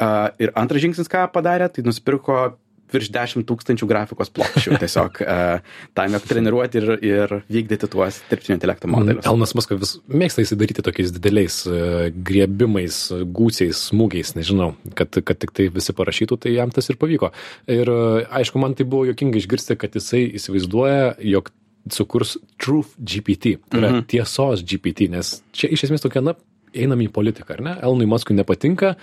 Uh, 0.00 0.30
ir 0.40 0.54
antras 0.56 0.80
žingsnis, 0.80 1.10
ką 1.12 1.26
padarė, 1.34 1.66
tai 1.68 1.82
nusipirko 1.84 2.54
virš 2.94 3.10
10 3.14 3.46
tūkstančių 3.48 3.88
grafikos 3.90 4.32
plokščių 4.36 4.78
tiesiog 4.82 5.20
uh, 5.24 5.76
tam, 5.96 6.16
jog 6.16 6.26
treniruoti 6.30 6.80
ir, 6.82 6.90
ir 7.04 7.34
vykdyti 7.52 7.88
tuos 7.92 8.20
dirbtinio 8.30 8.58
intelekto 8.58 8.90
modelius. 8.90 9.26
Elnas 9.30 9.54
Muskas 9.58 9.80
vis 9.80 9.94
mėgsta 10.10 10.44
įsidaryti 10.44 10.84
tokiais 10.86 11.12
dideliais 11.14 11.60
e, 11.68 12.10
griebimais, 12.26 12.98
gūsiais, 13.36 13.84
smūgiais, 13.90 14.34
nežinau, 14.38 14.72
kad, 14.98 15.20
kad 15.26 15.40
tik 15.42 15.54
tai 15.56 15.68
visi 15.72 15.94
parašytų, 15.96 16.40
tai 16.44 16.54
jam 16.56 16.72
tas 16.74 16.90
ir 16.92 16.98
pavyko. 17.00 17.32
Ir 17.70 17.90
e, 17.90 18.26
aišku, 18.40 18.60
man 18.62 18.76
tai 18.78 18.86
buvo 18.88 19.06
jokinga 19.10 19.40
išgirsti, 19.40 19.78
kad 19.80 19.96
jisai 19.98 20.26
įsivaizduoja, 20.38 21.16
jog 21.32 21.50
sukurs 21.90 22.36
Truth 22.60 22.92
GPT, 23.00 23.56
tai 23.70 23.80
yra 23.80 23.90
Mhm. 23.94 24.06
tiesos 24.10 24.62
GPT, 24.62 25.08
nes 25.10 25.40
čia 25.56 25.70
iš 25.72 25.86
esmės 25.88 26.04
tokia, 26.04 26.20
na, 26.22 26.34
einam 26.76 27.02
į 27.04 27.08
politiką, 27.14 27.56
ar 27.56 27.62
ne? 27.64 27.74
Elonui 27.80 28.08
Muskui 28.10 28.36
nepatinka, 28.38 28.94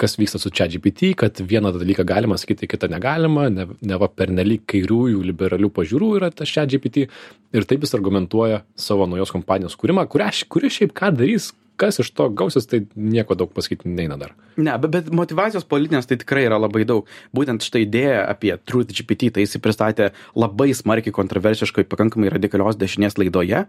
kas 0.00 0.16
vyksta 0.20 0.40
su 0.42 0.52
ChatGPT, 0.54 1.14
kad 1.20 1.40
vieną 1.40 1.72
dalyką 1.74 2.06
galima 2.08 2.38
sakyti, 2.40 2.68
kitą 2.70 2.90
negalima, 2.92 3.48
ne, 3.52 3.66
ne 3.80 3.98
va 4.00 4.10
pernelyg 4.10 4.64
kairiųjų 4.70 5.24
liberalių 5.30 5.72
pažiūrų 5.74 6.12
yra 6.20 6.30
tas 6.34 6.52
ChatGPT 6.52 7.06
ir 7.54 7.68
taip 7.68 7.84
jis 7.86 7.94
argumentuoja 7.98 8.62
savo 8.78 9.08
naujos 9.10 9.34
kompanijos 9.34 9.76
kūrimą, 9.80 10.06
kurią, 10.10 10.30
kuri 10.50 10.72
šiaip 10.72 10.94
ką 10.96 11.12
darys, 11.18 11.52
kas 11.80 11.98
iš 12.02 12.10
to 12.14 12.28
gausis, 12.28 12.68
tai 12.68 12.82
nieko 12.94 13.34
daug 13.38 13.52
pasakyti 13.54 13.88
neina 13.88 14.18
dar. 14.20 14.34
Ne, 14.54 14.74
bet, 14.78 14.90
bet 14.92 15.08
motivacijos 15.14 15.64
politinės 15.66 16.06
tai 16.10 16.18
tikrai 16.20 16.44
yra 16.46 16.58
labai 16.60 16.84
daug. 16.86 17.08
Būtent 17.34 17.64
šitą 17.64 17.80
idėją 17.82 18.20
apie 18.28 18.52
Truth 18.68 18.92
GPT, 18.94 19.32
tai 19.34 19.46
jis 19.46 19.56
pristatė 19.62 20.10
labai 20.38 20.68
smarkiai 20.76 21.14
kontroversiškai, 21.16 21.86
pakankamai 21.90 22.30
radikalios 22.34 22.78
dešinės 22.78 23.18
laidoje. 23.18 23.64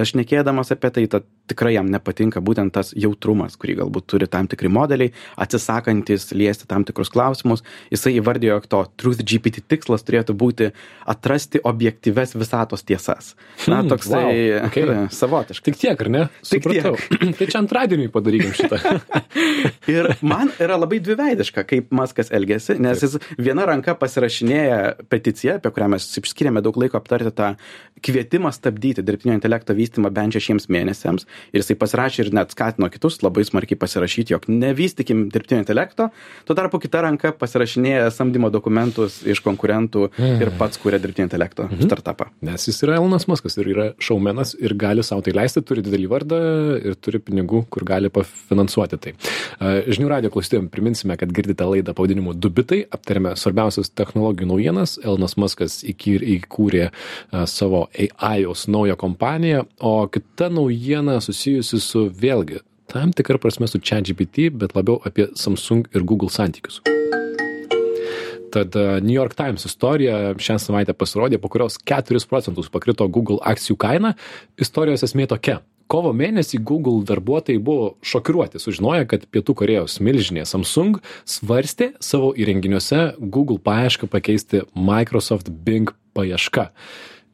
Aš 0.00 0.14
nekėdamas 0.16 0.72
apie 0.72 0.92
tai, 0.94 1.04
tad 1.10 1.26
tikrai 1.50 1.74
jam 1.74 1.90
nepatinka 1.92 2.40
būtent 2.44 2.72
tas 2.76 2.94
jautrumas, 2.96 3.58
kurį 3.60 3.80
galbūt 3.82 4.08
turi 4.14 4.30
tam 4.30 4.48
tikri 4.48 4.70
modeliai, 4.72 5.12
atsisakantis 5.40 6.30
liesti 6.32 6.70
tam 6.70 6.86
tikrus 6.88 7.12
klausimus. 7.12 7.66
Jisai 7.92 8.14
įvardėjo, 8.20 8.60
jog 8.60 8.70
to 8.70 8.84
Truth 9.00 9.26
GPT 9.26 9.66
tikslas 9.68 10.06
turėtų 10.06 10.38
būti 10.38 10.70
atrasti 11.10 11.60
objektyves 11.66 12.36
visatos 12.38 12.86
tiesas. 12.86 13.34
Na, 13.68 13.80
Hmm, 13.80 13.88
toksai 13.88 14.24
wow, 14.24 14.66
okay. 14.66 14.84
savotiškas. 15.20 15.64
Tik 15.64 15.78
tiek, 15.80 16.02
ar 16.04 16.10
ne? 16.12 16.22
Tik 16.44 16.64
Supratau. 16.64 16.94
tai 17.38 17.48
čia 17.52 17.60
antradienį 17.62 18.08
padarykim 18.14 18.54
šitą. 18.56 18.78
Ir 19.90 20.10
man 20.22 20.52
yra 20.62 20.76
labai 20.78 21.00
dviveidiška, 21.02 21.64
kaip 21.68 21.90
Maskas 21.94 22.30
elgesi, 22.34 22.76
nes 22.82 23.02
jis 23.04 23.16
viena 23.40 23.66
ranka 23.68 23.96
pasirašinėja 23.98 25.06
peticiją, 25.10 25.58
apie 25.58 25.72
kurią 25.74 25.90
mes 25.96 26.06
skiriame 26.30 26.62
daug 26.64 26.76
laiko 26.80 27.00
aptarti 27.00 27.32
tą 27.36 27.54
kvietimą 28.00 28.52
stabdyti 28.54 29.04
dirbtinio 29.04 29.34
intelekto 29.36 29.74
vystymą 29.76 30.10
bent 30.14 30.36
šešiems 30.36 30.68
mėnesiams. 30.72 31.26
Ir 31.52 31.62
jisai 31.62 31.76
pasirašė 31.80 32.24
ir 32.24 32.32
net 32.36 32.54
skatino 32.54 32.88
kitus 32.92 33.20
labai 33.24 33.44
smarkiai 33.46 33.78
pasirašyti, 33.80 34.34
jog 34.34 34.46
nevystykim 34.50 35.26
dirbtinio 35.32 35.64
intelekto. 35.64 36.08
Tuo 36.48 36.56
tarpu 36.56 36.80
kita 36.82 37.02
ranka 37.04 37.32
pasirašinėja 37.36 38.08
samdymo 38.14 38.50
dokumentus 38.52 39.20
iš 39.28 39.42
konkurentų 39.44 40.08
ir 40.40 40.52
pats 40.60 40.80
kūrė 40.80 41.00
dirbtinio 41.02 41.28
intelekto 41.28 41.68
startupą. 41.82 42.30
Nes 42.46 42.68
jis 42.68 42.80
yra 42.86 42.98
Elonas 43.00 43.28
Muskas 43.30 43.58
ir 43.60 43.70
yra 43.74 43.88
šaumenas 44.02 44.54
ir 44.58 44.74
gali 44.80 45.04
savo 45.06 45.24
tai 45.26 45.34
leisti, 45.36 45.62
turi 45.66 45.84
didelį 45.84 46.10
vardą 46.10 46.40
ir 46.80 46.96
turi 47.00 47.20
pinigų, 47.22 47.39
kur 47.46 47.84
gali 47.88 48.10
pafinansuoti 48.12 48.98
tai. 49.00 49.14
Žinių 49.60 50.08
radio 50.10 50.30
klausytėjim 50.32 50.70
priminsime, 50.72 51.16
kad 51.20 51.32
girdite 51.34 51.66
laidą 51.68 51.94
pavadinimu 51.96 52.34
Dubitai, 52.34 52.82
aptarėme 52.92 53.34
svarbiausias 53.38 53.92
technologijų 53.94 54.50
naujienas. 54.52 54.98
Elonas 55.04 55.36
Muskas 55.40 55.80
įkūrė 55.84 56.90
savo 57.50 57.86
AI-os 57.94 58.66
naują 58.68 58.98
kompaniją, 59.00 59.66
o 59.80 59.94
kita 60.12 60.50
naujiena 60.52 61.20
susijusi 61.24 61.80
su 61.80 62.08
vėlgi 62.10 62.60
tam 62.90 63.12
tikrą 63.14 63.38
prasme 63.38 63.68
su 63.70 63.78
ChatGPT, 63.78 64.50
bet 64.50 64.74
labiau 64.74 64.98
apie 65.06 65.28
Samsung 65.34 65.86
ir 65.94 66.02
Google 66.02 66.30
santykius. 66.30 66.80
Tad 68.52 68.76
e, 68.76 68.86
New 69.04 69.14
York 69.14 69.36
Times 69.38 69.66
istorija 69.68 70.34
šią 70.40 70.58
savaitę 70.62 70.94
pasirodė, 70.96 71.40
po 71.42 71.50
kurios 71.52 71.78
4 71.88 72.22
procentus 72.30 72.70
pakrito 72.72 73.06
Google 73.08 73.40
akcijų 73.46 73.76
kaina. 73.80 74.14
Istorijos 74.60 75.06
esmė 75.06 75.28
tokia. 75.30 75.60
Kovo 75.90 76.12
mėnesį 76.14 76.60
Google 76.62 77.02
darbuotojai 77.02 77.58
buvo 77.66 77.96
šokiruoti, 78.06 78.60
sužinoję, 78.62 79.08
kad 79.10 79.24
Pietų 79.26 79.56
Korejos 79.58 79.98
milžinė 79.98 80.44
Samsung 80.46 81.00
svarstė 81.26 81.96
savo 81.98 82.30
įrenginiuose 82.38 83.16
Google 83.18 83.58
paiešką 83.58 84.06
pakeisti 84.12 84.62
Microsoft 84.78 85.50
Bing 85.50 85.90
paiešką. 86.14 86.68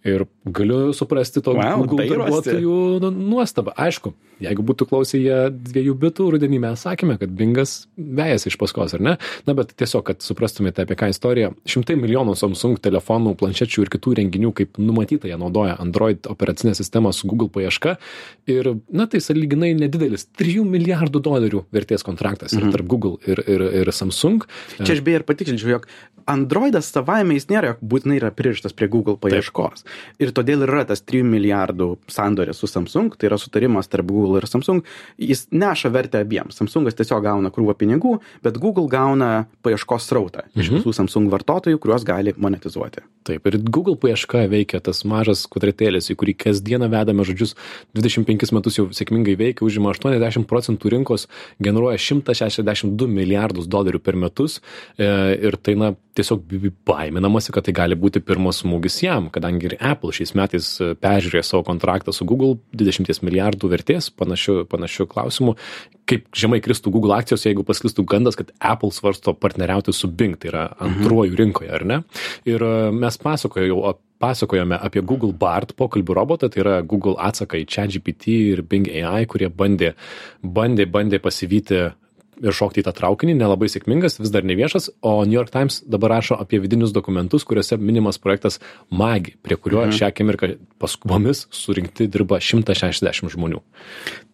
Ir 0.06 0.24
galiu 0.46 0.94
suprasti 0.94 1.42
to 1.42 1.52
Wow, 1.56 1.82
Google 1.82 2.04
dairosi. 2.04 2.16
darbuotojų 2.16 2.78
nu, 3.02 3.10
nuostabą. 3.34 3.74
Aišku, 3.76 4.14
jeigu 4.42 4.64
būtų 4.66 4.88
klausę 4.90 5.20
jie 5.20 5.38
dviejų 5.50 5.94
bitų 6.00 6.28
rudenį, 6.34 6.60
mes 6.62 6.82
sakėme, 6.86 7.16
kad 7.20 7.32
Bingas 7.36 7.86
vejasi 7.96 8.50
iš 8.50 8.58
paskos, 8.60 8.94
ar 8.96 9.04
ne? 9.04 9.14
Na, 9.48 9.54
bet 9.56 9.72
tiesiog, 9.78 10.04
kad 10.10 10.24
suprastumėte 10.24 10.84
apie 10.84 10.98
ką 10.98 11.10
istorija. 11.12 11.52
Šimtai 11.68 11.96
milijonų 12.00 12.36
Samsung 12.38 12.80
telefonų, 12.82 13.36
planšečių 13.40 13.86
ir 13.86 13.92
kitų 13.96 14.16
renginių, 14.20 14.52
kaip 14.56 14.80
numatyta, 14.82 15.30
jie 15.30 15.38
naudoja 15.40 15.78
Android 15.82 16.28
operacinę 16.30 16.74
sistemą 16.78 17.12
su 17.16 17.30
Google 17.30 17.50
paieška. 17.52 17.96
Ir, 18.50 18.74
na, 18.92 19.08
tai 19.10 19.22
saliginai 19.24 19.72
nedidelis 19.78 20.28
3 20.38 20.66
milijardų 20.68 21.22
dolerių 21.24 21.64
vertės 21.74 22.04
kontraktas 22.06 22.54
mhm. 22.56 22.74
tarp 22.74 22.90
Google 22.90 23.16
ir, 23.26 23.42
ir, 23.46 23.66
ir 23.82 23.92
Samsung. 23.94 24.46
Čia 24.80 24.98
aš 24.98 25.02
beje 25.06 25.22
ir 25.22 25.26
patikslinčiau, 25.28 25.76
jog 25.78 25.88
Androidas 26.26 26.88
savaime 26.90 27.36
jis 27.36 27.46
nėra, 27.52 27.74
jog 27.74 27.82
būtinai 27.86 28.18
yra 28.18 28.32
pririštas 28.34 28.74
prie 28.76 28.88
Google 28.90 29.14
paieškos. 29.22 29.84
Ir 30.22 30.32
todėl 30.34 30.64
yra 30.66 30.82
tas 30.88 31.04
3 31.06 31.22
milijardų 31.26 31.92
sandoris 32.10 32.58
su 32.58 32.70
Samsung, 32.70 33.14
tai 33.14 33.30
yra 33.30 33.38
sutarimas 33.38 33.86
tarp 33.92 34.10
Google 34.10 34.25
ir 34.38 34.48
Samsung. 34.50 34.82
Jis 35.22 35.46
neša 35.54 35.92
vertę 35.94 36.22
abiems. 36.24 36.58
Samsungas 36.58 36.98
tiesiog 36.98 37.24
gauna 37.26 37.52
krūvą 37.54 37.76
pinigų, 37.78 38.16
bet 38.44 38.58
Google 38.62 38.88
gauna 38.92 39.46
paieškos 39.66 40.10
srautą 40.10 40.48
iš 40.56 40.74
visų 40.78 40.94
Samsung 40.96 41.32
vartotojų, 41.32 41.80
kuriuos 41.82 42.06
gali 42.08 42.34
monetizuoti. 42.36 43.04
Taip, 43.26 43.46
ir 43.50 43.58
Google 43.66 43.96
paieška 43.98 44.44
veikia 44.52 44.78
tas 44.84 45.02
mažas 45.08 45.44
kvadratėlis, 45.50 46.12
į 46.12 46.16
kurį 46.20 46.36
kasdieną 46.44 46.86
vedame 46.92 47.26
žodžius 47.26 47.56
25 47.98 48.52
metus 48.54 48.78
jau 48.78 48.86
sėkmingai 48.94 49.34
veikia, 49.40 49.64
užima 49.66 49.90
80 49.90 50.46
procentų 50.46 50.92
rinkos, 50.94 51.26
generuoja 51.62 51.98
162 51.98 53.08
milijardus 53.10 53.66
dolerių 53.72 54.02
per 54.06 54.18
metus 54.20 54.60
e, 54.98 55.08
ir 55.48 55.58
tai 55.58 55.74
na 55.80 55.94
tiesiog 56.16 56.46
baiminamasi, 56.88 57.52
kad 57.52 57.66
tai 57.66 57.74
gali 57.76 57.98
būti 57.98 58.22
pirmas 58.24 58.62
smūgis 58.62 59.02
jam, 59.04 59.28
kadangi 59.32 59.72
ir 59.72 59.76
Apple 59.82 60.14
šiais 60.16 60.36
metais 60.38 60.70
e, 60.78 60.94
peržiūrėjo 61.02 61.44
savo 61.50 61.66
kontraktą 61.66 62.14
su 62.14 62.28
Google 62.28 62.60
20 62.78 63.26
milijardų 63.26 63.74
vertės, 63.74 64.12
panašių, 64.14 64.62
panašių 64.70 65.10
klausimų, 65.10 65.56
kaip 66.06 66.26
žemai 66.36 66.60
kristų 66.64 66.92
Google 66.94 67.16
akcijos, 67.18 67.44
jeigu 67.48 67.64
pasklistų 67.66 68.04
gandas, 68.08 68.38
kad 68.38 68.52
Apple 68.62 68.92
svarsto 68.94 69.34
partneriauti 69.34 69.94
su 69.94 70.08
Bing, 70.08 70.38
tai 70.40 70.52
yra 70.52 70.64
antruoju 70.86 71.36
rinkoje, 71.38 71.70
ar 71.74 71.84
ne? 71.88 72.00
Ir 72.48 72.62
e, 72.62 72.72
mes 72.94 73.18
pasakojau, 73.22 73.80
pasakojame 74.22 74.78
apie 74.80 75.02
Google 75.04 75.34
Bard 75.36 75.74
pokalbių 75.76 76.16
robotą, 76.16 76.50
tai 76.52 76.62
yra 76.62 76.78
Google 76.86 77.18
atsakai 77.20 77.64
į 77.64 77.68
ChatGPT 77.74 78.38
ir 78.54 78.64
Bing 78.70 78.88
AI, 78.88 79.26
kurie 79.30 79.50
bandė, 79.52 79.92
bandė, 80.42 80.86
bandė 80.90 81.20
pasivyti 81.22 81.88
ir 82.42 82.54
šokti 82.56 82.82
į 82.82 82.86
tą 82.86 82.92
traukinį, 82.96 83.34
nelabai 83.38 83.68
sėkmingas, 83.72 84.18
vis 84.20 84.32
dar 84.32 84.44
neviešas, 84.46 84.90
o 85.06 85.12
New 85.24 85.36
York 85.36 85.52
Times 85.54 85.78
dabar 85.88 86.16
rašo 86.16 86.36
apie 86.40 86.60
vidinius 86.62 86.92
dokumentus, 86.94 87.46
kuriuose 87.48 87.78
minimas 87.80 88.20
projektas 88.22 88.60
Magi, 88.90 89.36
prie 89.42 89.56
kurio 89.60 89.82
mhm. 89.84 89.94
šią 89.96 90.10
akimirką 90.12 90.50
paskubomis 90.82 91.46
surinkti 91.54 92.08
dirba 92.12 92.40
160 92.42 93.32
žmonių. 93.32 93.62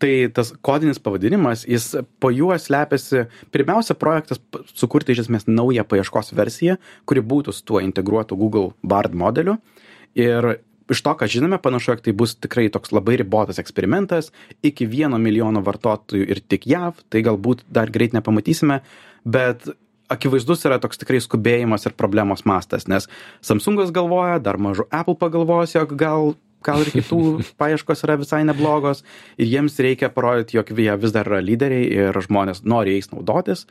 Tai 0.03 0.13
tas 0.35 0.53
kodinis 0.65 1.01
pavadinimas, 1.03 1.67
jis 1.69 1.93
po 2.23 2.33
juo 2.35 2.57
slepiasi, 2.59 3.27
pirmiausia, 3.55 3.97
projektas 3.99 4.43
sukurti 4.75 5.15
iš 5.15 5.27
esmės 5.27 5.47
naują 5.51 5.87
paieškos 5.89 6.35
versiją, 6.39 6.79
kuri 7.07 7.23
būtų 7.23 7.55
su 7.55 7.65
tuo 7.69 7.83
integruotu 7.85 8.39
Google 8.39 8.73
Bard 8.83 9.15
modeliu. 9.15 9.61
Ir 10.19 10.59
iš 10.95 11.03
to, 11.05 11.15
ką 11.19 11.29
žinome, 11.31 11.59
panašu, 11.63 11.97
kad 11.97 12.07
tai 12.07 12.15
bus 12.17 12.35
tikrai 12.39 12.69
toks 12.73 12.93
labai 12.95 13.19
ribotas 13.21 13.61
eksperimentas, 13.63 14.31
iki 14.65 14.87
vieno 14.89 15.21
milijono 15.23 15.65
vartotojų 15.65 16.29
ir 16.29 16.43
tik 16.45 16.69
JAV, 16.71 17.03
tai 17.13 17.25
galbūt 17.27 17.67
dar 17.73 17.93
greit 17.93 18.15
nepamatysime, 18.17 18.81
bet 19.25 19.69
akivaizdus 20.13 20.67
yra 20.69 20.79
toks 20.83 21.01
tikrai 21.01 21.21
skubėjimas 21.25 21.89
ir 21.89 21.97
problemos 21.97 22.45
mastas, 22.49 22.89
nes 22.91 23.09
Samsungas 23.45 23.93
galvoja, 23.95 24.39
dar 24.43 24.61
mažu 24.61 24.87
Apple 24.93 25.17
pagalvos, 25.21 25.75
jog 25.77 25.97
gal 25.99 26.35
gal 26.63 26.85
ir 26.85 26.93
kitų 26.95 27.23
paieškos 27.61 28.05
yra 28.07 28.19
visai 28.21 28.43
neblogos 28.47 29.03
ir 29.37 29.51
jiems 29.51 29.79
reikia 29.83 30.13
parodyti, 30.15 30.59
jog 30.61 30.71
jie 30.79 30.95
vis 31.03 31.15
dar 31.15 31.29
yra 31.31 31.43
lyderiai 31.43 31.89
ir 31.91 32.23
žmonės 32.27 32.63
nori 32.63 32.97
jais 32.97 33.11
naudotis. 33.13 33.67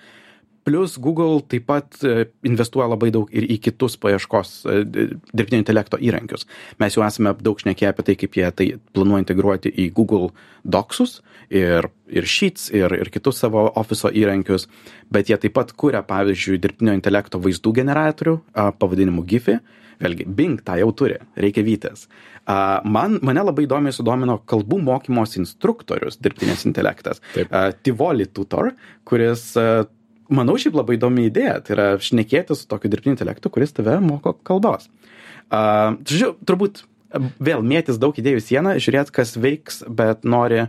Plus 0.64 0.98
Google 1.02 1.42
taip 1.50 1.66
pat 1.70 1.98
e, 2.06 2.28
investuoja 2.46 2.92
labai 2.92 3.10
daug 3.14 3.30
ir 3.34 3.48
į 3.50 3.58
kitus 3.66 3.96
paieškos 4.02 4.52
e, 4.70 4.84
dirbtinio 4.86 5.62
intelekto 5.64 5.98
įrankius. 5.98 6.46
Mes 6.82 6.98
jau 6.98 7.06
esame 7.06 7.34
daug 7.42 7.58
šnekėję 7.62 7.90
apie 7.90 8.06
tai, 8.06 8.16
kaip 8.22 8.38
jie 8.38 8.50
tai 8.60 8.68
planuoja 8.94 9.26
integruoti 9.26 9.74
į 9.74 9.90
Google 9.98 10.30
Docsus 10.62 11.20
ir, 11.50 11.90
ir 12.14 12.30
Sheets 12.30 12.70
ir, 12.78 12.94
ir 12.94 13.10
kitus 13.14 13.42
savo 13.42 13.66
ofiso 13.82 14.12
įrankius, 14.14 14.68
bet 15.10 15.32
jie 15.32 15.40
taip 15.42 15.58
pat 15.58 15.74
kuria, 15.74 16.04
pavyzdžiui, 16.06 16.62
dirbtinio 16.62 16.94
intelekto 16.98 17.42
vaizdų 17.42 17.74
generatorių 17.82 18.38
pavadinimu 18.82 19.26
Giphy. 19.26 19.58
Vėlgi, 20.02 20.26
Bing 20.26 20.62
tą 20.66 20.80
jau 20.80 20.90
turi, 20.98 21.20
reikia 21.38 21.62
vytis. 21.66 22.08
A, 22.50 22.82
Man, 22.86 23.20
mane 23.26 23.44
labai 23.46 23.68
įdomiai 23.68 23.94
sudomino 23.94 24.40
kalbų 24.50 24.80
mokymos 24.82 25.38
instruktorius 25.38 26.18
dirbtinės 26.22 26.66
intelektas. 26.70 27.22
Taip. 27.36 27.52
A, 27.54 27.70
Tivoli 27.86 28.26
Tutor, 28.34 28.72
kuris 29.06 29.52
a, 29.62 29.84
manau, 30.34 30.58
šiaip 30.60 30.78
labai 30.80 30.98
įdomi 30.98 31.28
idėja. 31.30 31.60
Tai 31.66 31.76
yra 31.76 31.88
šnekėti 32.02 32.58
su 32.58 32.70
tokiu 32.72 32.92
dirbtiniu 32.92 33.16
intelektu, 33.18 33.52
kuris 33.54 33.76
tave 33.76 33.98
moko 34.04 34.34
kalbos. 34.48 34.88
Uh, 35.52 36.00
žiūrėjau, 36.08 36.36
turbūt 36.48 36.86
vėl 37.44 37.66
mėtis 37.66 38.00
daug 38.02 38.16
idėjų 38.16 38.44
sieną, 38.46 38.78
žiūrėt, 38.82 39.12
kas 39.16 39.36
veiks, 39.40 39.82
bet 39.92 40.24
nori, 40.28 40.66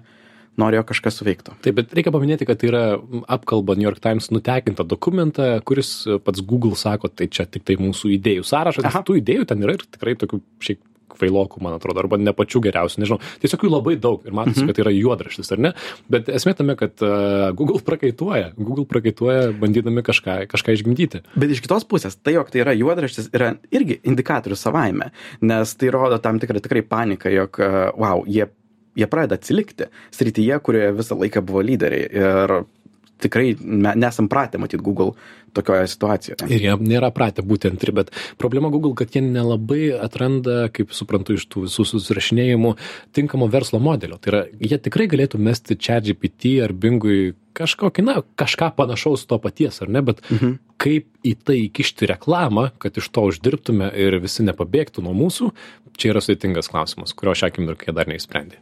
nori, 0.58 0.78
jog 0.80 0.88
kažkas 0.90 1.20
suveiktų. 1.20 1.54
Taip, 1.64 1.76
bet 1.78 1.94
reikia 1.94 2.12
paminėti, 2.14 2.48
kad 2.48 2.60
tai 2.60 2.70
yra 2.72 2.84
apkalba 3.30 3.76
New 3.78 3.86
York 3.86 4.02
Times 4.02 4.32
nutekintą 4.34 4.86
dokumentą, 4.88 5.52
kuris 5.68 5.94
pats 6.26 6.42
Google 6.42 6.74
sako, 6.78 7.12
tai 7.12 7.30
čia 7.30 7.46
tik 7.46 7.66
tai 7.68 7.78
mūsų 7.80 8.16
idėjų 8.18 8.46
sąrašas. 8.48 8.88
Aha. 8.90 9.04
Tų 9.06 9.20
idėjų 9.22 9.46
ten 9.52 9.62
yra 9.62 9.78
ir 9.78 9.86
tikrai 9.86 10.16
tokių 10.18 10.42
šiaip 10.66 10.82
kvailokų, 11.12 11.62
man 11.64 11.76
atrodo, 11.76 12.02
arba 12.02 12.18
ne 12.20 12.34
pačių 12.36 12.62
geriausių, 12.66 13.02
nežinau. 13.02 13.18
Tiesiog 13.42 13.66
jų 13.66 13.72
labai 13.72 13.96
daug 14.00 14.24
ir 14.26 14.36
matosi, 14.36 14.64
kad 14.68 14.76
tai 14.76 14.84
yra 14.86 14.94
juodraštis, 14.94 15.52
ar 15.54 15.62
ne? 15.62 15.72
Bet 16.12 16.30
esmė 16.32 16.54
tame, 16.58 16.76
kad 16.80 17.04
uh, 17.04 17.50
Google 17.58 17.82
prakaituoja, 17.86 18.52
Google 18.58 18.86
prakaituoja, 18.90 19.52
bandydami 19.62 20.04
kažką, 20.06 20.38
kažką 20.52 20.76
išgimdyti. 20.78 21.22
Bet 21.36 21.54
iš 21.54 21.62
kitos 21.64 21.86
pusės, 21.88 22.18
tai 22.20 22.36
jog 22.36 22.50
tai 22.52 22.64
yra 22.64 22.76
juodraštis, 22.76 23.30
yra 23.36 23.54
irgi 23.74 24.00
indikatorius 24.08 24.64
savaime, 24.66 25.12
nes 25.44 25.76
tai 25.78 25.92
rodo 25.94 26.20
tam 26.22 26.40
tikrą 26.42 26.62
tikrai 26.64 26.84
paniką, 26.86 27.32
jog, 27.32 27.62
uh, 27.62 27.80
wow, 27.98 28.26
jie, 28.28 28.48
jie 28.98 29.08
pradeda 29.10 29.40
atsilikti 29.40 29.88
srityje, 30.14 30.60
kurioje 30.64 30.94
visą 31.00 31.18
laiką 31.20 31.44
buvo 31.46 31.64
lyderiai. 31.64 32.08
Ir 32.22 32.56
tikrai 33.22 33.54
me, 33.60 33.94
nesam 33.98 34.28
pratę 34.32 34.60
matyti 34.62 34.82
Google 34.82 35.12
tokioje 35.52 35.88
situacijoje. 35.92 36.48
Ir 36.48 36.64
jie 36.64 36.76
nėra 36.80 37.12
pratę 37.14 37.44
būti 37.44 37.68
antri, 37.70 37.92
bet 37.94 38.12
problema 38.40 38.70
Google, 38.72 38.94
kad 38.98 39.12
jie 39.14 39.22
nelabai 39.24 39.92
atranda, 40.00 40.66
kaip 40.72 40.94
suprantu 40.96 41.36
iš 41.36 41.46
tų 41.52 41.66
visų 41.66 41.86
susirašinėjimų, 41.92 42.74
tinkamo 43.16 43.48
verslo 43.52 43.80
modelio. 43.82 44.18
Tai 44.22 44.32
yra, 44.32 44.42
jie 44.60 44.80
tikrai 44.80 45.08
galėtų 45.12 45.40
mesti 45.42 45.76
čia 45.76 46.00
GPT 46.04 46.56
ar 46.64 46.72
Bingui 46.72 47.34
kažkokį, 47.56 48.04
na, 48.06 48.16
kažką 48.40 48.72
panašaus 48.78 49.26
to 49.28 49.38
paties, 49.42 49.82
ar 49.84 49.92
ne, 49.92 50.00
bet 50.04 50.22
mhm. 50.30 50.56
kaip 50.80 51.08
į 51.26 51.36
tai 51.44 51.58
įkišti 51.66 52.08
reklamą, 52.14 52.70
kad 52.82 52.96
iš 52.98 53.10
to 53.12 53.28
uždirbtume 53.28 53.92
ir 53.92 54.16
visi 54.22 54.44
nepabėgtų 54.46 55.04
nuo 55.04 55.12
mūsų, 55.16 55.52
čia 56.00 56.14
yra 56.14 56.24
sudėtingas 56.24 56.72
klausimas, 56.72 57.12
kurio 57.16 57.36
šią 57.36 57.52
akimirką 57.52 57.94
dar 57.96 58.08
neįsprendė. 58.10 58.60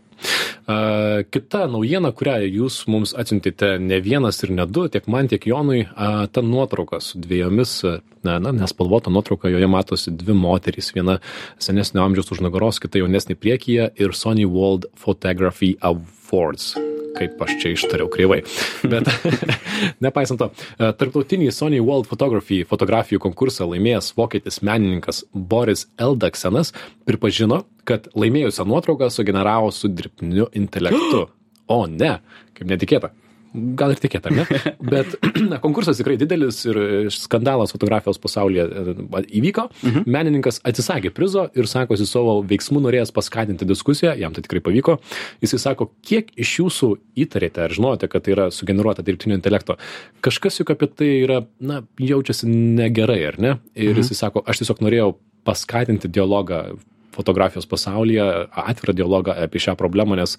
Kita 1.35 1.65
naujiena, 1.73 2.13
kurią 2.15 2.37
jūs 2.47 2.85
mums 2.91 3.15
atsiuntėte 3.19 3.73
ne 3.83 3.99
vienas 4.05 4.39
ir 4.45 4.53
ne 4.55 4.67
du, 4.69 4.87
tiek 4.93 5.09
man, 5.11 5.31
tiek 5.31 5.47
Jonui, 5.51 5.87
ta 5.97 6.45
nuotrauka 6.45 7.01
su 7.03 7.19
dviejomis, 7.19 7.75
na 8.23 8.39
nespalvota 8.53 9.11
nuotrauka, 9.11 9.51
joje 9.51 9.71
matosi 9.71 10.15
dvi 10.15 10.37
moterys, 10.37 10.93
viena 10.95 11.19
senesnio 11.59 12.05
amžiaus 12.05 12.31
už 12.37 12.45
nugaros, 12.47 12.79
kita 12.83 13.03
jaunesnė 13.03 13.39
priekyje 13.41 13.91
ir 13.97 14.15
Sony 14.15 14.47
World 14.47 14.91
Photography 14.95 15.75
Awards 15.81 16.77
kaip 17.17 17.41
aš 17.45 17.57
čia 17.63 17.75
ištariau 17.75 18.11
kreivai. 18.13 18.41
Bet 18.83 19.09
nepaisant 20.05 20.41
to, 20.41 20.51
e, 20.79 20.93
tarptautinį 21.01 21.51
Sony 21.55 21.81
World 21.83 22.11
Photography 22.11 22.63
fotografijų 22.69 23.23
konkursą 23.27 23.69
laimėjęs 23.71 24.13
vokietis 24.19 24.61
menininkas 24.67 25.25
Boris 25.35 25.87
Eldaksenas 26.01 26.75
pripažino, 27.09 27.65
kad 27.89 28.11
laimėjusią 28.15 28.67
nuotrauką 28.69 29.11
sugeneravo 29.13 29.73
su 29.75 29.93
dirbtiniu 29.93 30.51
intelektu. 30.53 31.29
O 31.71 31.85
ne, 31.87 32.17
kaip 32.59 32.67
netikėta 32.67 33.13
gal 33.53 33.95
ir 33.95 34.01
tikėta, 34.03 34.31
ne? 34.35 34.45
Bet 34.93 35.15
na, 35.51 35.59
konkursas 35.63 35.99
tikrai 36.01 36.17
didelis 36.21 36.63
ir 36.69 36.79
skandalas 37.15 37.75
fotografijos 37.75 38.21
pasaulyje 38.23 38.67
e, 38.67 39.23
įvyko. 39.41 39.67
Mhm. 39.83 40.07
Menininkas 40.11 40.61
atsisakė 40.67 41.13
prizo 41.15 41.49
ir 41.59 41.71
sakosi 41.71 42.07
savo 42.09 42.39
veiksmų 42.47 42.85
norėjęs 42.87 43.15
paskatinti 43.17 43.69
diskusiją, 43.69 44.15
jam 44.21 44.37
tai 44.37 44.45
tikrai 44.47 44.63
pavyko. 44.67 44.99
Jisai 45.45 45.63
sako, 45.63 45.91
kiek 46.07 46.31
iš 46.41 46.57
jūsų 46.61 46.93
įtarėte 47.25 47.65
ar 47.67 47.75
žinote, 47.75 48.11
kad 48.11 48.27
tai 48.27 48.37
yra 48.37 48.51
sugeneruota 48.55 49.05
dirbtinio 49.07 49.39
intelekto. 49.39 49.79
Kažkas 50.25 50.63
juk 50.63 50.75
apie 50.77 50.91
tai 50.93 51.11
yra, 51.25 51.43
na, 51.63 51.83
jaučiasi 52.01 52.49
negerai, 52.51 53.21
ar 53.33 53.43
ne? 53.43 53.57
Ir 53.75 53.95
mhm. 53.95 54.05
jisai 54.05 54.25
sako, 54.27 54.45
aš 54.47 54.63
tiesiog 54.63 54.85
norėjau 54.87 55.11
paskatinti 55.49 56.11
dialogą 56.13 56.65
fotografijos 57.11 57.67
pasaulyje, 57.67 58.25
atvirą 58.55 58.95
dialogą 58.95 59.35
apie 59.45 59.61
šią 59.63 59.75
problemą, 59.79 60.17
nes 60.19 60.37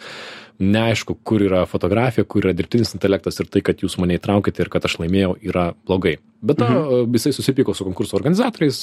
neaišku, 0.61 1.17
kur 1.27 1.43
yra 1.43 1.65
fotografija, 1.69 2.25
kur 2.25 2.45
yra 2.45 2.55
dirbtinis 2.57 2.95
intelektas 2.97 3.41
ir 3.41 3.49
tai, 3.51 3.63
kad 3.65 3.81
jūs 3.83 3.97
mane 4.01 4.19
įtraukite 4.19 4.63
ir 4.63 4.71
kad 4.73 4.85
aš 4.87 4.99
laimėjau, 5.01 5.35
yra 5.51 5.71
blogai. 5.87 6.19
Bet 6.41 6.57
to 6.57 6.65
mhm. 6.65 7.13
jisai 7.13 7.31
susipyko 7.35 7.73
su 7.77 7.85
konkurso 7.85 8.17
organizatoriais, 8.17 8.79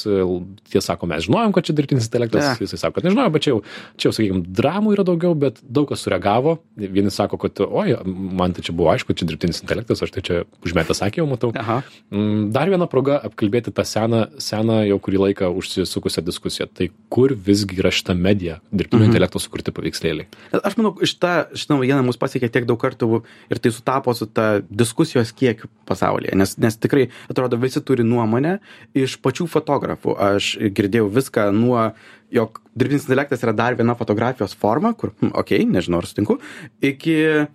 tie 0.70 0.80
sako, 0.82 1.08
mes 1.10 1.24
žinojom, 1.26 1.52
kad 1.56 1.66
čia 1.66 1.74
dirbtinis 1.74 2.06
intelektas, 2.06 2.60
jisai 2.62 2.78
sako, 2.78 3.00
kad 3.00 3.08
nežinojom, 3.08 3.32
bet 3.34 3.42
čia 3.42 3.50
jau, 3.50 3.58
čia 3.98 4.06
jau, 4.08 4.12
sakykime, 4.14 4.42
dramų 4.60 4.92
yra 4.94 5.04
daugiau, 5.08 5.34
bet 5.38 5.58
daug 5.66 5.88
kas 5.90 6.04
sureagavo. 6.06 6.54
Vieni 6.78 7.10
sako, 7.10 7.40
kad, 7.42 7.58
oi, 7.66 7.96
man 8.06 8.54
tai 8.54 8.62
čia 8.62 8.74
buvo 8.78 8.92
aišku, 8.92 9.16
čia 9.18 9.26
dirbtinis 9.26 9.58
intelektas, 9.64 10.04
aš 10.06 10.14
tai 10.14 10.22
čia 10.28 10.36
užmetęs 10.62 11.02
akį 11.08 11.22
jau 11.24 11.26
matau. 11.32 11.50
Aha. 11.58 11.80
Mm, 12.14 12.44
dar 12.54 12.70
viena 12.70 12.86
proga 12.90 13.18
apkalbėti 13.26 13.74
tą 13.74 13.82
seną, 13.90 14.22
seną 14.38 14.78
jau 14.86 15.00
kurį 15.02 15.24
laiką 15.24 15.50
užsisukusią 15.58 16.22
diskusiją. 16.30 16.68
Tai 16.70 16.92
kur 17.10 17.34
visgi 17.34 17.80
yra 17.82 17.90
šita 17.90 18.14
medija, 18.14 18.60
dirbtinio 18.70 19.02
mhm. 19.02 19.10
intelekto 19.10 19.42
sukurti 19.42 19.74
paveikslėliai? 19.74 20.30
Aš 20.62 20.78
manau, 20.78 20.94
šita, 21.02 21.34
šita 21.68 21.76
naujiena 21.76 22.02
mus 22.02 22.16
pasiekė 22.16 22.48
tiek 22.48 22.66
daug 22.66 22.80
kartų 22.80 23.22
ir 23.50 23.58
tai 23.60 23.70
sutapo 23.70 24.14
su 24.14 24.26
ta 24.26 24.60
diskusijos 24.70 25.32
kiekiu 25.32 25.68
pasaulyje, 25.86 26.34
nes, 26.34 26.56
nes 26.58 26.76
tikrai 26.76 27.10
atrodo, 27.28 27.58
visi 27.60 27.80
turi 27.80 28.04
nuomonę. 28.04 28.58
Iš 28.96 29.18
pačių 29.20 29.46
fotografų 29.48 30.16
aš 30.16 30.56
girdėjau 30.72 31.08
viską 31.12 31.52
nuo 31.52 31.92
jog 32.32 32.60
dirbtinis 32.74 33.06
intelektas 33.06 33.42
yra 33.44 33.52
dar 33.52 33.76
viena 33.76 33.94
fotografijos 33.96 34.54
forma 34.54 34.94
kur 34.94 35.14
hm, 35.20 35.32
okei 35.34 35.64
nežinau 35.64 36.02
ar 36.02 36.08
sutinku 36.08 36.38
iki 36.80 37.46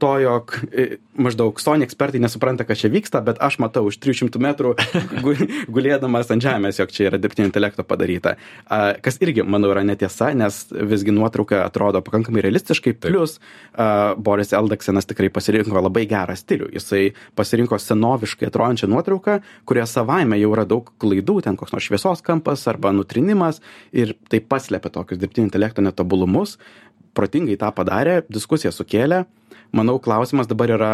to, 0.00 0.10
jog 0.22 0.54
e, 0.72 0.86
maždaug 1.20 1.60
Sony 1.60 1.84
ekspertai 1.84 2.20
nesupranta, 2.22 2.64
kas 2.64 2.80
čia 2.80 2.90
vyksta, 2.92 3.20
bet 3.24 3.40
aš 3.42 3.58
matau 3.62 3.84
už 3.88 3.98
300 4.00 4.40
metrų 4.40 4.72
gulėdamas 5.74 6.32
ant 6.32 6.44
žemės, 6.44 6.80
jog 6.80 6.92
čia 6.94 7.08
yra 7.10 7.20
dirbtinio 7.20 7.48
intelekto 7.50 7.84
padaryta. 7.86 8.36
Kas 9.04 9.20
irgi, 9.22 9.44
manau, 9.44 9.72
yra 9.74 9.84
netiesa, 9.86 10.30
nes 10.36 10.62
visgi 10.72 11.14
nuotrauka 11.14 11.62
atrodo 11.66 12.02
pakankamai 12.06 12.44
realistiškai. 12.46 12.94
Plus, 13.00 13.38
Boris 14.18 14.54
Eldaksenas 14.56 15.08
tikrai 15.10 15.30
pasirinko 15.34 15.84
labai 15.84 16.06
gerą 16.10 16.36
stilių. 16.38 16.70
Jisai 16.76 17.10
pasirinko 17.38 17.78
senoviškai 17.80 18.48
atrodančią 18.50 18.90
nuotrauką, 18.90 19.40
kurioje 19.68 19.90
savaime 19.92 20.38
jau 20.40 20.52
yra 20.54 20.66
daug 20.68 20.88
klaidų, 21.02 21.40
ten 21.46 21.58
koks 21.60 21.74
nors 21.76 21.88
šviesos 21.88 22.24
kampas 22.26 22.66
arba 22.70 22.94
nutrinimas 22.96 23.60
ir 23.92 24.16
tai 24.32 24.40
paslėpia 24.40 24.92
tokius 24.94 25.20
dirbtinio 25.20 25.50
intelekto 25.50 25.84
netobulumus. 25.84 26.56
Protingai 27.16 27.56
tą 27.58 27.72
padarė, 27.74 28.20
diskusiją 28.30 28.70
sukėlė 28.72 29.24
manau 29.72 29.98
klausimas 30.02 30.48
dabar 30.50 30.72
yra 30.76 30.92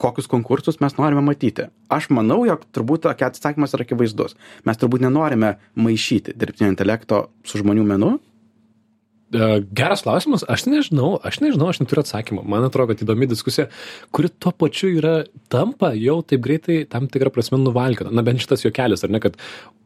kokius 0.00 0.28
konkursus 0.30 0.80
mes 0.82 0.96
norime 0.98 1.22
matyti. 1.24 1.68
Aš 1.92 2.10
manau 2.14 2.42
jog 2.48 2.64
turbūt 2.74 3.08
atsakymas 3.12 3.74
yra 3.76 3.86
akivaizdus. 3.86 4.36
Mes 4.66 4.80
turbūt 4.80 5.04
nenorime 5.04 5.56
maišyti 5.78 6.34
dirbtinio 6.38 6.72
intelekto 6.72 7.28
su 7.46 7.60
žmonių 7.62 7.86
menu 7.94 8.14
geras 9.74 10.04
klausimas, 10.06 10.44
aš 10.48 10.66
nežinau, 10.70 11.14
aš 11.24 11.40
nežinau, 11.42 11.68
aš 11.72 11.80
neturiu 11.82 12.04
atsakymą. 12.04 12.44
Man 12.48 12.66
atrodo, 12.66 12.92
kad 12.92 13.02
įdomi 13.04 13.28
diskusija, 13.30 13.66
kuri 14.14 14.30
tuo 14.30 14.52
pačiu 14.56 14.92
yra 14.94 15.14
tampa 15.52 15.92
jau 15.98 16.20
taip 16.22 16.44
greitai 16.44 16.84
tam 16.90 17.08
tikrą 17.10 17.32
prasme 17.34 17.58
nuvalkina. 17.62 18.12
Na 18.14 18.24
bent 18.26 18.42
šitas 18.44 18.64
juokelis, 18.64 19.04
ar 19.04 19.12
ne, 19.14 19.20
kad 19.24 19.38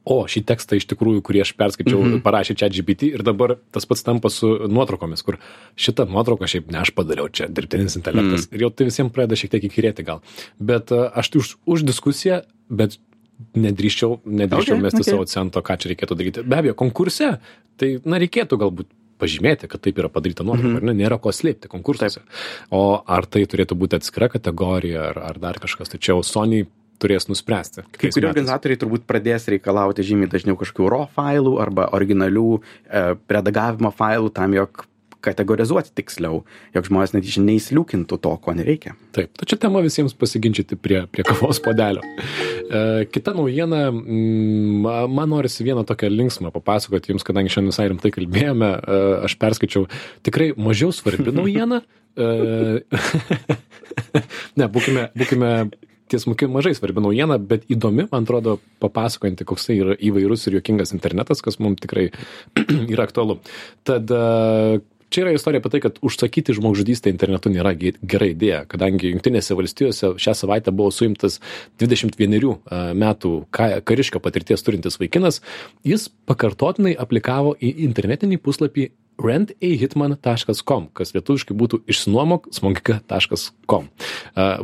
o 0.09 0.19
šį 0.29 0.45
tekstą 0.49 0.79
iš 0.79 0.89
tikrųjų, 0.93 1.23
kurį 1.25 1.43
aš 1.45 1.53
perskaičiau, 1.59 1.99
mm 1.99 2.13
-hmm. 2.13 2.23
parašė 2.25 2.57
čia 2.61 2.71
GPT 2.73 3.11
ir 3.13 3.25
dabar 3.27 3.57
tas 3.73 3.87
pats 3.87 4.05
tampa 4.05 4.31
su 4.33 4.49
nuotraukomis, 4.69 5.23
kur 5.23 5.37
šitą 5.77 6.09
nuotrauką 6.09 6.49
šiaip 6.49 6.71
ne 6.73 6.81
aš 6.85 6.95
padariau, 6.97 7.29
čia 7.29 7.49
dirbtinis 7.49 7.97
intelektas. 7.97 8.47
Mm 8.47 8.49
-hmm. 8.49 8.55
Ir 8.55 8.63
jau 8.63 8.71
tai 8.71 8.89
visiems 8.89 9.13
pradeda 9.13 9.37
šiek 9.37 9.51
tiek 9.51 9.65
įkyrėti 9.69 10.05
gal. 10.05 10.21
Bet 10.59 10.93
uh, 10.93 11.11
aš 11.15 11.29
tai 11.29 11.39
už, 11.41 11.57
už 11.67 11.85
diskusiją, 11.85 12.43
bet 12.69 12.99
nedrįščiau, 13.55 14.21
nedrįščiau 14.25 14.77
okay, 14.77 14.83
mesti 14.83 15.03
okay. 15.03 15.11
savo 15.11 15.25
cento, 15.25 15.63
ką 15.63 15.77
čia 15.79 15.93
reikėtų 15.93 16.17
daryti. 16.19 16.43
Be 16.43 16.57
abejo, 16.57 16.75
konkurse, 16.75 17.39
tai, 17.79 17.99
na, 18.05 18.19
reikėtų 18.19 18.59
galbūt 18.59 18.89
pažymėti, 19.19 19.69
kad 19.71 19.83
taip 19.85 20.01
yra 20.01 20.11
padaryta 20.13 20.47
nuotrauka, 20.47 20.69
mm 20.69 20.79
-hmm. 20.79 20.89
ar 20.89 20.95
ne, 20.95 21.05
nėra 21.05 21.21
ko 21.21 21.35
slėpti 21.35 21.71
konkursuose. 21.71 22.21
Taip. 22.21 22.73
O 22.75 23.03
ar 23.07 23.27
tai 23.27 23.45
turėtų 23.47 23.79
būti 23.79 24.01
atskira 24.01 24.29
kategorija, 24.29 25.09
ar, 25.11 25.19
ar 25.31 25.39
dar 25.39 25.59
kažkas, 25.59 25.89
tai 25.93 25.99
čia 25.99 26.15
jau 26.15 26.23
Sony 26.23 26.67
turės 26.99 27.29
nuspręsti. 27.31 27.85
Kai 27.95 28.11
kurie 28.11 28.29
organizatoriai 28.29 28.79
turbūt 28.81 29.07
pradės 29.07 29.49
reikalauti 29.53 30.07
žymiai 30.07 30.31
dažniau 30.31 30.59
kažkokių 30.59 30.91
RAW 30.91 31.09
failų 31.15 31.55
arba 31.63 31.89
originalių 31.95 32.47
e, 32.59 33.03
redagavimo 33.29 33.93
failų 33.95 34.33
tam, 34.35 34.57
jog 34.59 34.85
kategorizuoti 35.25 35.91
tiksliau, 35.99 36.43
jog 36.75 36.87
žmonės 36.87 37.15
netyčia 37.17 37.43
neįsliūkintų 37.43 38.19
to, 38.23 38.35
ko 38.43 38.55
nereikia. 38.57 38.95
Taip, 39.17 39.33
tai 39.39 39.49
čia 39.51 39.59
tema 39.61 39.83
visiems 39.85 40.15
pasiginčyti 40.19 40.79
prie, 40.79 41.03
prie 41.11 41.25
kavos 41.27 41.61
podelio. 41.65 42.05
E, 42.05 43.07
kita 43.11 43.35
naujiena, 43.37 43.89
mm, 43.91 45.11
man 45.15 45.33
norisi 45.35 45.67
vieną 45.67 45.85
tokią 45.89 46.11
linksmą 46.13 46.53
papasakoti 46.55 47.13
jums, 47.13 47.27
kadangi 47.27 47.53
šiandien 47.53 47.75
visai 47.75 47.89
rimtai 47.91 48.13
kalbėjome, 48.15 48.71
e, 48.79 49.01
aš 49.29 49.35
perskaičiau 49.43 49.89
tikrai 50.27 50.53
mažiau 50.57 50.95
svarbi 50.95 51.35
naujiena. 51.35 51.83
E, 52.19 52.29
ne, 54.59 54.69
būkime, 54.71 55.09
būkime 55.19 55.53
tiesmukai 56.09 56.49
mažai 56.49 56.73
svarbi 56.77 57.03
naujiena, 57.05 57.37
bet 57.43 57.67
įdomi, 57.69 58.07
man 58.13 58.25
atrodo, 58.25 58.59
papasakojanti, 58.83 59.45
koks 59.49 59.67
tai 59.69 59.81
yra 59.83 59.97
įvairus 59.99 60.47
ir 60.47 60.57
juokingas 60.57 60.95
internetas, 60.97 61.43
kas 61.45 61.59
mums 61.61 61.83
tikrai 61.83 62.07
yra 62.95 63.05
aktualu. 63.09 63.41
Tad 63.89 64.15
čia 65.11 65.25
yra 65.25 65.35
istorija 65.37 65.63
apie 65.63 65.73
tai 65.75 65.81
kad 65.85 65.99
užsakyti 66.05 66.55
žmogžudystę 66.57 67.11
internetu 67.13 67.53
nėra 67.53 67.75
gera 67.79 68.29
idėja 68.29 68.63
kadangi 68.71 69.13
jungtinėse 69.15 69.57
valstijose 69.59 70.15
šią 70.21 70.35
savaitę 70.43 70.75
buvo 70.75 70.93
suimtas 70.95 71.41
dvidešimt 71.81 72.19
vienerių 72.21 72.55
metų 72.99 73.35
ka 73.55 73.71
kariškio 73.89 74.21
patirties 74.25 74.65
turintis 74.67 74.99
vaikinas. 75.01 75.43
Jis 75.87 76.09
pakartotinai 76.29 76.95
aplikavo 76.99 77.55
į 77.61 77.75
internetinį 77.89 78.41
puslapį 78.45 78.91
rentahitman.com, 79.19 80.89
kas 80.95 81.13
lietuviškai 81.17 81.57
būtų 81.59 81.81
išsinuomok 81.91 82.49
smogika.com. 82.55 83.89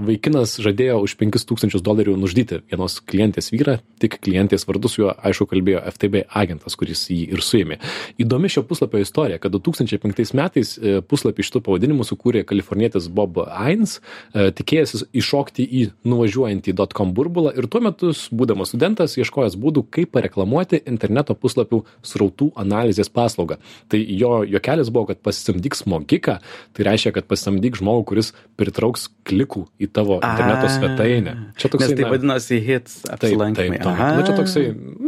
Vaikinas 0.06 0.54
žadėjo 0.62 1.00
už 1.04 1.16
5000 1.20 1.82
dolerių 1.84 2.14
nužudyti 2.20 2.60
vienos 2.70 3.00
klientės 3.02 3.50
vyrą, 3.52 3.78
tik 4.02 4.18
klientės 4.22 4.66
vardu 4.68 4.90
su 4.90 5.02
juo, 5.02 5.14
aišku, 5.14 5.48
kalbėjo 5.50 5.82
FTB 5.90 6.24
agentas, 6.30 6.76
kuris 6.78 7.06
jį 7.10 7.34
ir 7.34 7.42
suėmė. 7.44 7.80
Įdomi 8.22 8.50
šio 8.52 8.64
puslapio 8.68 9.02
istorija, 9.02 9.40
kad 9.42 9.54
2005 9.54 10.34
metais 10.38 10.74
e, 10.78 11.00
puslapį 11.02 11.46
šitų 11.48 11.64
pavadinimų 11.66 12.06
sukūrė 12.06 12.44
kalifornietis 12.46 13.08
Bob 13.10 13.40
Ains, 13.48 13.98
e, 14.32 14.50
tikėjęs 14.54 15.08
iššokti 15.10 15.66
į 15.66 15.84
nuvažiuojantį 16.06 16.76
.com 16.94 17.14
burbulą 17.16 17.54
ir 17.58 17.66
tuo 17.70 17.82
metu, 17.82 18.12
būdamas 18.34 18.70
studentas, 18.70 19.16
ieškojęs 19.18 19.58
būdų, 19.60 19.86
kaip 19.94 20.12
pareklamuoti 20.14 20.84
interneto 20.90 21.34
puslapių 21.34 21.82
srautų 22.06 22.52
analizės 22.60 23.10
paslaugą. 23.10 23.58
Tai 23.90 24.00
jo 24.00 24.43
juokelis 24.50 24.90
buvo, 24.94 25.08
kad 25.10 25.20
pasisamdyk 25.24 25.76
smogiką, 25.78 26.38
tai 26.76 26.86
reiškia, 26.88 27.14
kad 27.16 27.28
pasisamdyk 27.30 27.78
žmogų, 27.80 28.04
kuris 28.10 28.32
pritrauks 28.58 29.08
klikų 29.26 29.64
į 29.82 29.88
tavo 29.94 30.18
interneto 30.20 30.68
svetainę. 30.70 31.34
Čia 31.60 31.70
toks. 31.72 31.86
Nes 31.86 31.98
tai 31.98 32.10
vadinasi 32.10 32.60
hits 32.64 33.00
apsilankymai. 33.10 33.80
Taip, 33.80 33.86
taip, 33.86 33.98
taip. 33.98 34.18
Na, 34.18 34.26
čia 34.26 34.36
toksai, 34.38 34.64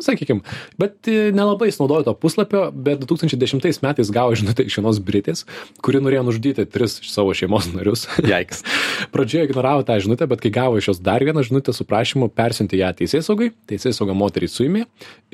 sakykime, 0.06 0.56
bet 0.80 1.10
e, 1.10 1.30
nelabai 1.36 1.70
jis 1.70 1.80
naudojo 1.82 2.08
to 2.08 2.16
puslapio, 2.20 2.66
bet 2.72 3.04
2010 3.04 3.82
metais 3.84 4.12
gavo 4.14 4.36
žinutę 4.38 4.66
iš 4.66 4.78
vienos 4.80 5.00
Britės, 5.06 5.44
kuri 5.84 6.00
norėjo 6.04 6.24
nužudyti 6.30 6.66
tris 6.70 6.98
iš 7.02 7.12
savo 7.12 7.34
šeimos 7.36 7.68
narius. 7.74 8.06
Jaiks. 8.24 8.64
Pradžioje 9.14 9.50
ignoravo 9.50 9.84
tą 9.86 9.98
žinutę, 10.02 10.28
bet 10.30 10.42
kai 10.44 10.52
gavo 10.54 10.80
iš 10.80 10.90
jos 10.92 11.02
dar 11.04 11.24
vieną 11.24 11.44
žinutę 11.46 11.74
su 11.76 11.86
prašymu 11.88 12.30
persiunti 12.36 12.80
ją 12.80 12.92
teisės 12.96 13.28
saugai, 13.28 13.50
teisės 13.68 14.00
sauga 14.00 14.16
moterį 14.16 14.50
suimė 14.50 14.86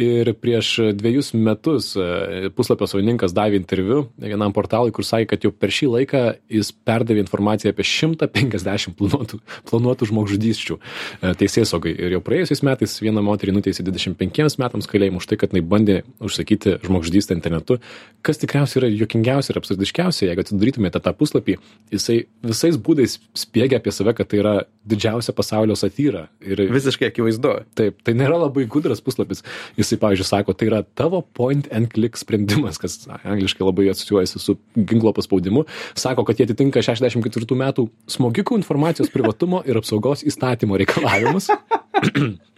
ir 0.02 0.32
prieš 0.40 0.74
dviejus 0.98 1.32
metus 1.36 1.92
e, 1.96 2.50
puslapio 2.56 2.88
savininkas 2.90 3.34
davė 3.36 3.60
interviu 3.60 3.91
vienam 4.20 4.55
portalui, 4.55 4.92
kur 4.94 5.07
sakė, 5.07 5.28
kad 5.33 5.46
jau 5.46 5.52
per 5.55 5.72
šį 5.74 5.88
laiką 5.92 6.22
jis 6.52 6.72
perdavė 6.87 7.22
informaciją 7.24 7.72
apie 7.72 7.87
150 7.87 8.96
planuotų, 8.98 9.40
planuotų 9.70 10.09
žmogžudysčių 10.11 10.78
e, 10.78 11.33
teisės 11.40 11.72
saugai. 11.72 11.94
Ir 11.96 12.16
jau 12.16 12.22
praėjusiais 12.24 12.64
metais 12.66 12.96
vieną 13.02 13.24
moterį 13.26 13.57
nuteisė 13.59 13.85
25 13.87 14.59
metams 14.62 14.90
kalėjimų 14.90 15.22
už 15.22 15.28
tai, 15.31 15.38
kad 15.40 15.55
jinai 15.55 15.64
bandė 15.74 15.98
užsakyti 16.22 16.78
žmogžudystę 16.87 17.37
internetu, 17.37 17.78
kas 18.26 18.40
tikriausiai 18.42 18.83
yra 18.83 18.92
juokingiausia 18.92 19.55
ir 19.55 19.61
absurdiškiausia, 19.62 20.28
jeigu 20.31 20.44
atsidarytumėte 20.44 21.02
tą 21.02 21.14
puslapį, 21.16 21.59
jisai 21.94 22.22
visais 22.46 22.78
būdais 22.78 23.18
spiegia 23.38 23.81
apie 23.81 23.94
save, 23.94 24.14
kad 24.18 24.31
tai 24.31 24.42
yra 24.42 24.55
didžiausia 24.88 25.35
pasaulio 25.37 25.77
satyra. 25.79 26.27
Ir 26.45 26.64
visiškai 26.73 27.11
akivaizdu. 27.11 27.55
Taip, 27.79 28.01
tai 28.07 28.14
nėra 28.18 28.38
labai 28.45 28.64
gudras 28.71 29.03
puslapis. 29.05 29.45
Jisai, 29.79 29.99
pavyzdžiui, 30.03 30.29
sako, 30.29 30.57
tai 30.59 30.68
yra 30.71 30.83
tavo 30.99 31.23
point 31.38 31.68
and 31.75 31.92
click 31.95 32.18
sprendimas, 32.21 32.81
kas 32.83 33.03
angliškai 33.23 33.66
labai 33.66 33.88
asociuojasi 33.95 34.42
su 34.42 34.59
ginklo 34.77 35.14
paspaudimu. 35.16 35.66
Sako, 35.99 36.27
kad 36.29 36.40
jie 36.40 36.49
atitinka 36.49 36.83
64 36.85 37.59
metų 37.64 37.88
smogikų 38.11 38.59
informacijos 38.61 39.12
privatumo 39.12 39.62
ir 39.68 39.79
apsaugos 39.81 40.27
įstatymo 40.27 40.81
reikalavimus. 40.83 41.51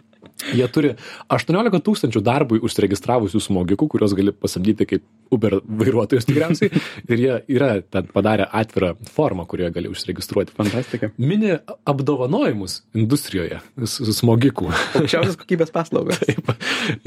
Jie 0.53 0.65
turi 0.69 0.93
18 1.33 1.81
tūkstančių 1.85 2.21
darbui 2.25 2.59
užsiregistravusių 2.65 3.41
smogikų, 3.41 3.87
kuriuos 3.95 4.13
gali 4.17 4.33
pasamdyti 4.35 4.87
kaip 4.89 5.05
Uber 5.33 5.57
vairuotojus 5.65 6.27
tikriausiai. 6.27 6.69
Ir 7.11 7.21
jie 7.21 7.37
yra 7.55 7.69
ten 7.81 8.09
padarę 8.13 8.45
atvirą 8.53 8.93
formą, 9.09 9.47
kurioje 9.49 9.71
gali 9.75 9.89
užsiregistruoti. 9.89 10.53
Fantastika. 10.57 11.09
Mini 11.17 11.55
apdovanojimus 11.87 12.81
industrijoje 12.97 13.61
smogikų. 13.85 14.69
Aukščiausios 15.01 15.39
kokybės 15.41 15.73
paslaugos. 15.73 16.21
Taip. 16.25 16.51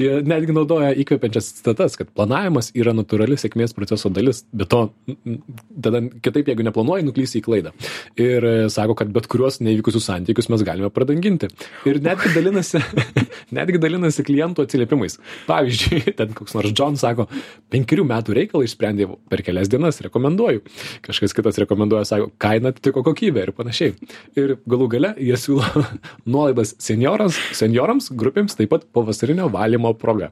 Jie 0.01 0.19
netgi 0.27 0.55
naudoja 0.55 0.91
įkvepiančias 0.99 1.53
citatas, 1.61 1.95
kad 1.99 2.11
planavimas 2.15 2.73
yra 2.77 2.93
natūrali 2.97 3.39
sėkmės 3.39 3.75
proceso 3.77 4.11
dalis. 4.13 4.43
Be 4.51 4.67
to, 4.69 4.85
tada 5.79 6.03
kitaip, 6.19 6.51
jeigu 6.51 6.65
neplanuoji, 6.67 7.07
nuklysi 7.07 7.39
į 7.39 7.45
klaidą. 7.47 7.73
Ir 8.19 8.45
sako, 8.73 8.97
kad 8.99 9.11
bet 9.15 9.29
kuriuos 9.31 9.61
neįvykusius 9.63 10.09
santykius 10.09 10.51
mes 10.51 10.65
galime 10.67 10.91
pradanginti. 10.93 11.49
Ir 11.89 12.01
netgi 12.03 12.33
dalinasi 12.35 12.83
netgi 13.55 13.81
dalinasi 13.81 14.25
klientų 14.27 14.65
atsiliepimais. 14.65 15.19
Pavyzdžiui, 15.49 16.01
ten 16.19 16.33
koks 16.37 16.55
nors 16.57 16.73
John 16.75 16.97
sako, 16.99 17.27
penkerių 17.73 18.05
metų 18.09 18.37
reikalą 18.37 18.67
išsprendė 18.67 19.09
per 19.31 19.43
kelias 19.45 19.71
dienas, 19.71 20.01
rekomenduoju. 20.05 20.63
Kažkas 21.05 21.35
kitas 21.37 21.59
rekomenduoja, 21.61 22.07
sako, 22.09 22.29
kaina 22.41 22.73
atitiko 22.73 23.03
kokybę 23.05 23.47
ir 23.47 23.53
panašiai. 23.57 23.95
Ir 24.39 24.57
galų 24.69 24.89
gale 24.95 25.13
jie 25.19 25.37
siūlo 25.39 25.85
nuolaidas 26.33 26.75
seniorams, 26.81 27.37
seniorams 27.57 28.11
grupėms 28.19 28.57
taip 28.59 28.71
pat 28.73 28.85
pavasarinio 28.95 29.49
valymo 29.53 29.93
proga. 29.99 30.31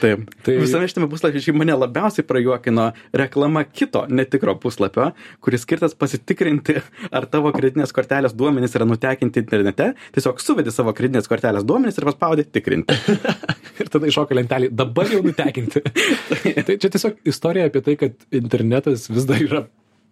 Taip. 0.00 0.26
Tai 0.46 0.56
visame 0.60 0.88
šitame 0.90 1.08
puslapyje 1.10 1.54
mane 1.56 1.76
labiausiai 1.76 2.26
prajuokino 2.26 2.90
reklama 3.16 3.64
kito 3.64 4.04
netikro 4.08 4.56
puslapio, 4.60 5.10
kuris 5.40 5.64
skirtas 5.64 5.94
pasitikrinti, 5.98 6.80
ar 7.10 7.26
tavo 7.30 7.52
kreditinės 7.54 7.94
kortelės 7.96 8.34
duomenys 8.36 8.76
yra 8.76 8.86
nutekinti 8.88 9.40
internete. 9.42 9.92
Tiesiog 10.14 10.40
suvedi 10.42 10.74
savo 10.74 10.92
kreditinės 10.96 11.30
kortelės 11.30 11.66
duomenys 11.66 11.98
ir 11.98 12.08
paspaudi 12.08 12.35
tikrinti. 12.44 12.98
ir 13.80 13.90
tada 13.92 14.10
iššoka 14.10 14.36
lentelį, 14.36 14.70
dabar 14.76 15.10
jau 15.10 15.22
nutekinti. 15.24 15.82
tai 16.66 16.76
čia 16.76 16.92
tiesiog 16.92 17.24
istorija 17.32 17.70
apie 17.70 17.82
tai, 17.86 17.96
kad 18.00 18.30
internetas 18.34 19.08
vis 19.12 19.28
dar 19.28 19.42
yra 19.42 19.66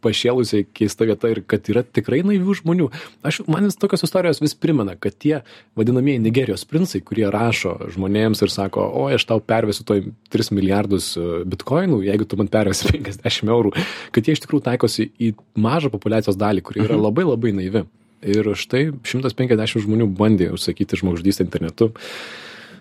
pašėlusiai 0.04 0.66
keista 0.76 1.06
vieta 1.08 1.30
ir 1.32 1.40
kad 1.48 1.64
yra 1.72 1.82
tikrai 1.84 2.20
naivių 2.26 2.56
žmonių. 2.60 2.88
Aš, 3.26 3.40
man 3.50 3.68
vis 3.68 3.78
tokios 3.80 4.04
istorijos 4.06 4.42
vis 4.42 4.56
primena, 4.58 4.96
kad 5.00 5.16
tie 5.20 5.38
vadinamieji 5.78 6.22
Nigerijos 6.24 6.66
princai, 6.68 7.00
kurie 7.04 7.26
rašo 7.32 7.76
žmonėms 7.94 8.44
ir 8.44 8.52
sako, 8.52 8.84
o 8.84 9.06
aš 9.14 9.26
tau 9.30 9.40
pervesiu 9.40 9.86
toj 9.88 10.04
3 10.34 10.52
milijardus 10.56 11.14
e, 11.16 11.26
bitkoinų, 11.48 12.02
jeigu 12.08 12.28
tu 12.28 12.40
man 12.40 12.50
pervesi 12.52 12.90
50 12.94 13.52
eurų, 13.56 13.74
kad 14.14 14.28
jie 14.28 14.36
iš 14.36 14.44
tikrųjų 14.44 14.68
taikosi 14.68 15.08
į 15.16 15.34
mažą 15.56 15.92
populacijos 15.94 16.38
dalį, 16.40 16.64
kuri 16.66 16.84
yra 16.84 16.98
mhm. 16.98 17.06
labai 17.08 17.28
labai 17.30 17.56
naivi. 17.62 17.86
Ir 18.24 18.48
štai 18.56 18.88
150 19.04 19.84
žmonių 19.84 20.08
bandė 20.16 20.48
užsakyti 20.54 20.96
žmogžudystę 21.00 21.44
internetu. 21.44 21.90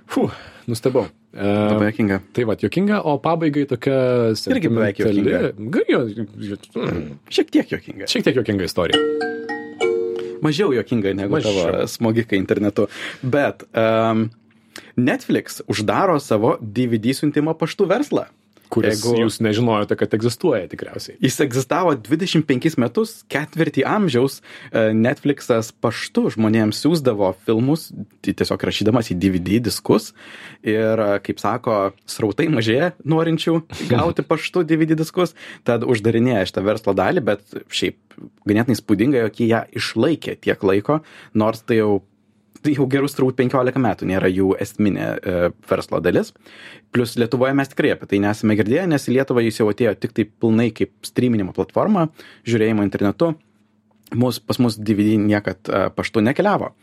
Fuh, 0.07 0.31
nustebau. 0.69 1.07
Labai 1.33 1.89
jokinga. 1.89 2.19
Tai 2.35 2.45
va, 2.45 2.55
jokinga, 2.61 3.01
o 3.09 3.17
pabaigai 3.21 3.65
tokia... 3.69 3.97
Irgi 4.53 4.69
beveik 4.69 5.01
jokinga. 5.01 5.39
Jo, 5.89 6.03
šiek 7.33 7.49
tiek 7.53 7.73
jokinga. 7.73 8.09
Šiek 8.11 8.27
tiek 8.27 8.37
jokinga 8.37 8.67
istorija. 8.69 9.01
Mažiau 10.43 10.73
jokinga 10.75 11.15
negu 11.17 11.37
Mažiau. 11.37 11.55
tavo 11.55 11.87
smogikai 11.89 12.37
internetu. 12.37 12.87
Bet 13.23 13.63
um, 13.71 14.27
Netflix 14.99 15.63
uždaro 15.71 16.19
savo 16.21 16.57
DVD 16.61 17.15
siuntimo 17.15 17.55
paštų 17.57 17.89
verslą 17.89 18.27
kuris 18.73 18.99
Jeigu... 18.99 19.23
jūs 19.23 19.39
nežinojote, 19.43 19.97
kad 19.99 20.13
egzistuoja 20.17 20.67
tikriausiai. 20.71 21.17
Jis 21.23 21.39
egzistavo 21.45 21.93
25 21.97 22.77
metus, 22.81 23.15
ketvirtį 23.31 23.85
amžiaus. 23.89 24.39
E, 24.71 24.85
Netflixas 24.97 25.71
paštu 25.83 26.27
žmonėms 26.35 26.81
siūsdavo 26.83 27.33
filmus, 27.45 27.89
tiesiog 28.25 28.65
rašydamas 28.69 29.11
į 29.13 29.19
DVD 29.21 29.59
diskus. 29.63 30.11
Ir, 30.65 30.99
e, 30.99 31.19
kaip 31.25 31.41
sako, 31.43 31.79
srautai 32.09 32.49
mažėja 32.53 32.93
norinčių 33.05 33.59
gauti 33.91 34.25
paštu 34.31 34.65
DVD 34.67 34.97
diskus, 34.99 35.37
tad 35.67 35.85
uždarinėja 35.87 36.47
šitą 36.49 36.65
verslo 36.65 36.95
dalį, 36.97 37.25
bet 37.29 37.61
šiaip 37.73 37.99
ganėtinai 38.47 38.77
spūdinga, 38.79 39.27
jog 39.27 39.39
jie 39.41 39.51
ją 39.51 39.61
išlaikė 39.79 40.37
tiek 40.43 40.65
laiko, 40.65 41.01
nors 41.37 41.63
tai 41.65 41.81
jau 41.81 42.01
jau 42.71 42.87
gerus 42.89 43.15
turbūt 43.17 43.37
15 43.41 43.81
metų 43.83 44.07
nėra 44.09 44.29
jų 44.31 44.53
esminė 44.63 45.05
e, 45.05 45.37
verslo 45.69 45.99
dalis. 46.03 46.33
Plus 46.95 47.15
Lietuvoje 47.19 47.55
mes 47.57 47.71
tikrai 47.71 47.93
apie 47.95 48.09
tai 48.11 48.21
nesame 48.23 48.57
girdėję, 48.59 48.85
nes 48.91 49.07
į 49.07 49.17
Lietuvą 49.17 49.43
jis 49.45 49.61
jau 49.61 49.69
atėjo 49.71 49.95
tik 49.99 50.15
tai 50.17 50.27
pilnai 50.27 50.69
kaip 50.75 50.93
streaminimo 51.05 51.55
platforma, 51.55 52.07
žiūrėjimo 52.47 52.85
internetu. 52.85 53.33
Mus, 54.13 54.37
pas 54.37 54.59
mus 54.61 54.77
DVD 54.77 55.17
niekad 55.17 55.69
e, 55.69 55.87
paštu 55.95 56.23
nekeliavo. 56.23 56.73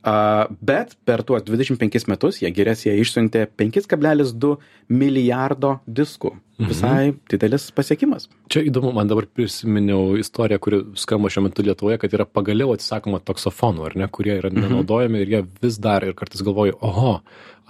Uh, 0.00 0.46
bet 0.64 0.94
per 1.04 1.20
tuos 1.28 1.42
25 1.44 2.06
metus 2.08 2.38
jie 2.40 2.48
giriasi, 2.56 2.86
jie 2.88 3.02
išsiuntė 3.02 3.42
5,2 3.60 4.54
milijardo 4.88 5.74
diskų. 5.84 6.30
Mhm. 6.60 6.68
Visai 6.68 7.12
didelis 7.32 7.70
pasiekimas. 7.72 8.28
Čia 8.52 8.62
įdomu, 8.68 8.92
man 8.92 9.08
dabar 9.08 9.24
prisiminiau 9.24 10.18
istoriją, 10.20 10.60
kuri 10.60 10.80
skamba 11.00 11.30
šiuo 11.32 11.46
metu 11.46 11.64
Lietuvoje, 11.64 11.96
kad 12.02 12.16
yra 12.16 12.26
pagaliau 12.28 12.74
atsisakoma 12.74 13.22
taksofonų, 13.24 13.86
ar 13.88 13.96
ne, 13.96 14.10
kurie 14.12 14.36
yra 14.36 14.52
mhm. 14.52 14.66
nenaudojami 14.66 15.24
ir 15.24 15.32
jie 15.34 15.44
vis 15.64 15.80
dar 15.80 16.04
ir 16.04 16.12
kartais 16.18 16.44
galvoju, 16.44 16.76
oho, 16.84 17.20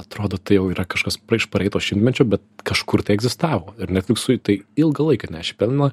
atrodo 0.01 0.39
tai 0.41 0.59
jau 0.59 0.69
yra 0.73 0.87
kažkas 0.89 1.19
iš 1.37 1.47
praeito 1.53 1.81
šimtmečio, 1.83 2.27
bet 2.29 2.43
kažkur 2.67 3.03
tai 3.05 3.17
egzistavo. 3.19 3.75
Ir 3.81 3.93
Netflixui 3.95 4.39
tai 4.43 4.61
ilgą 4.81 5.07
laiką 5.11 5.31
nešė 5.33 5.57
pelną, 5.61 5.91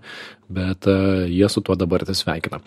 bet 0.54 0.88
uh, 0.88 1.26
jie 1.28 1.48
su 1.52 1.64
tuo 1.66 1.76
dabar 1.80 2.06
atsisveikina. 2.06 2.60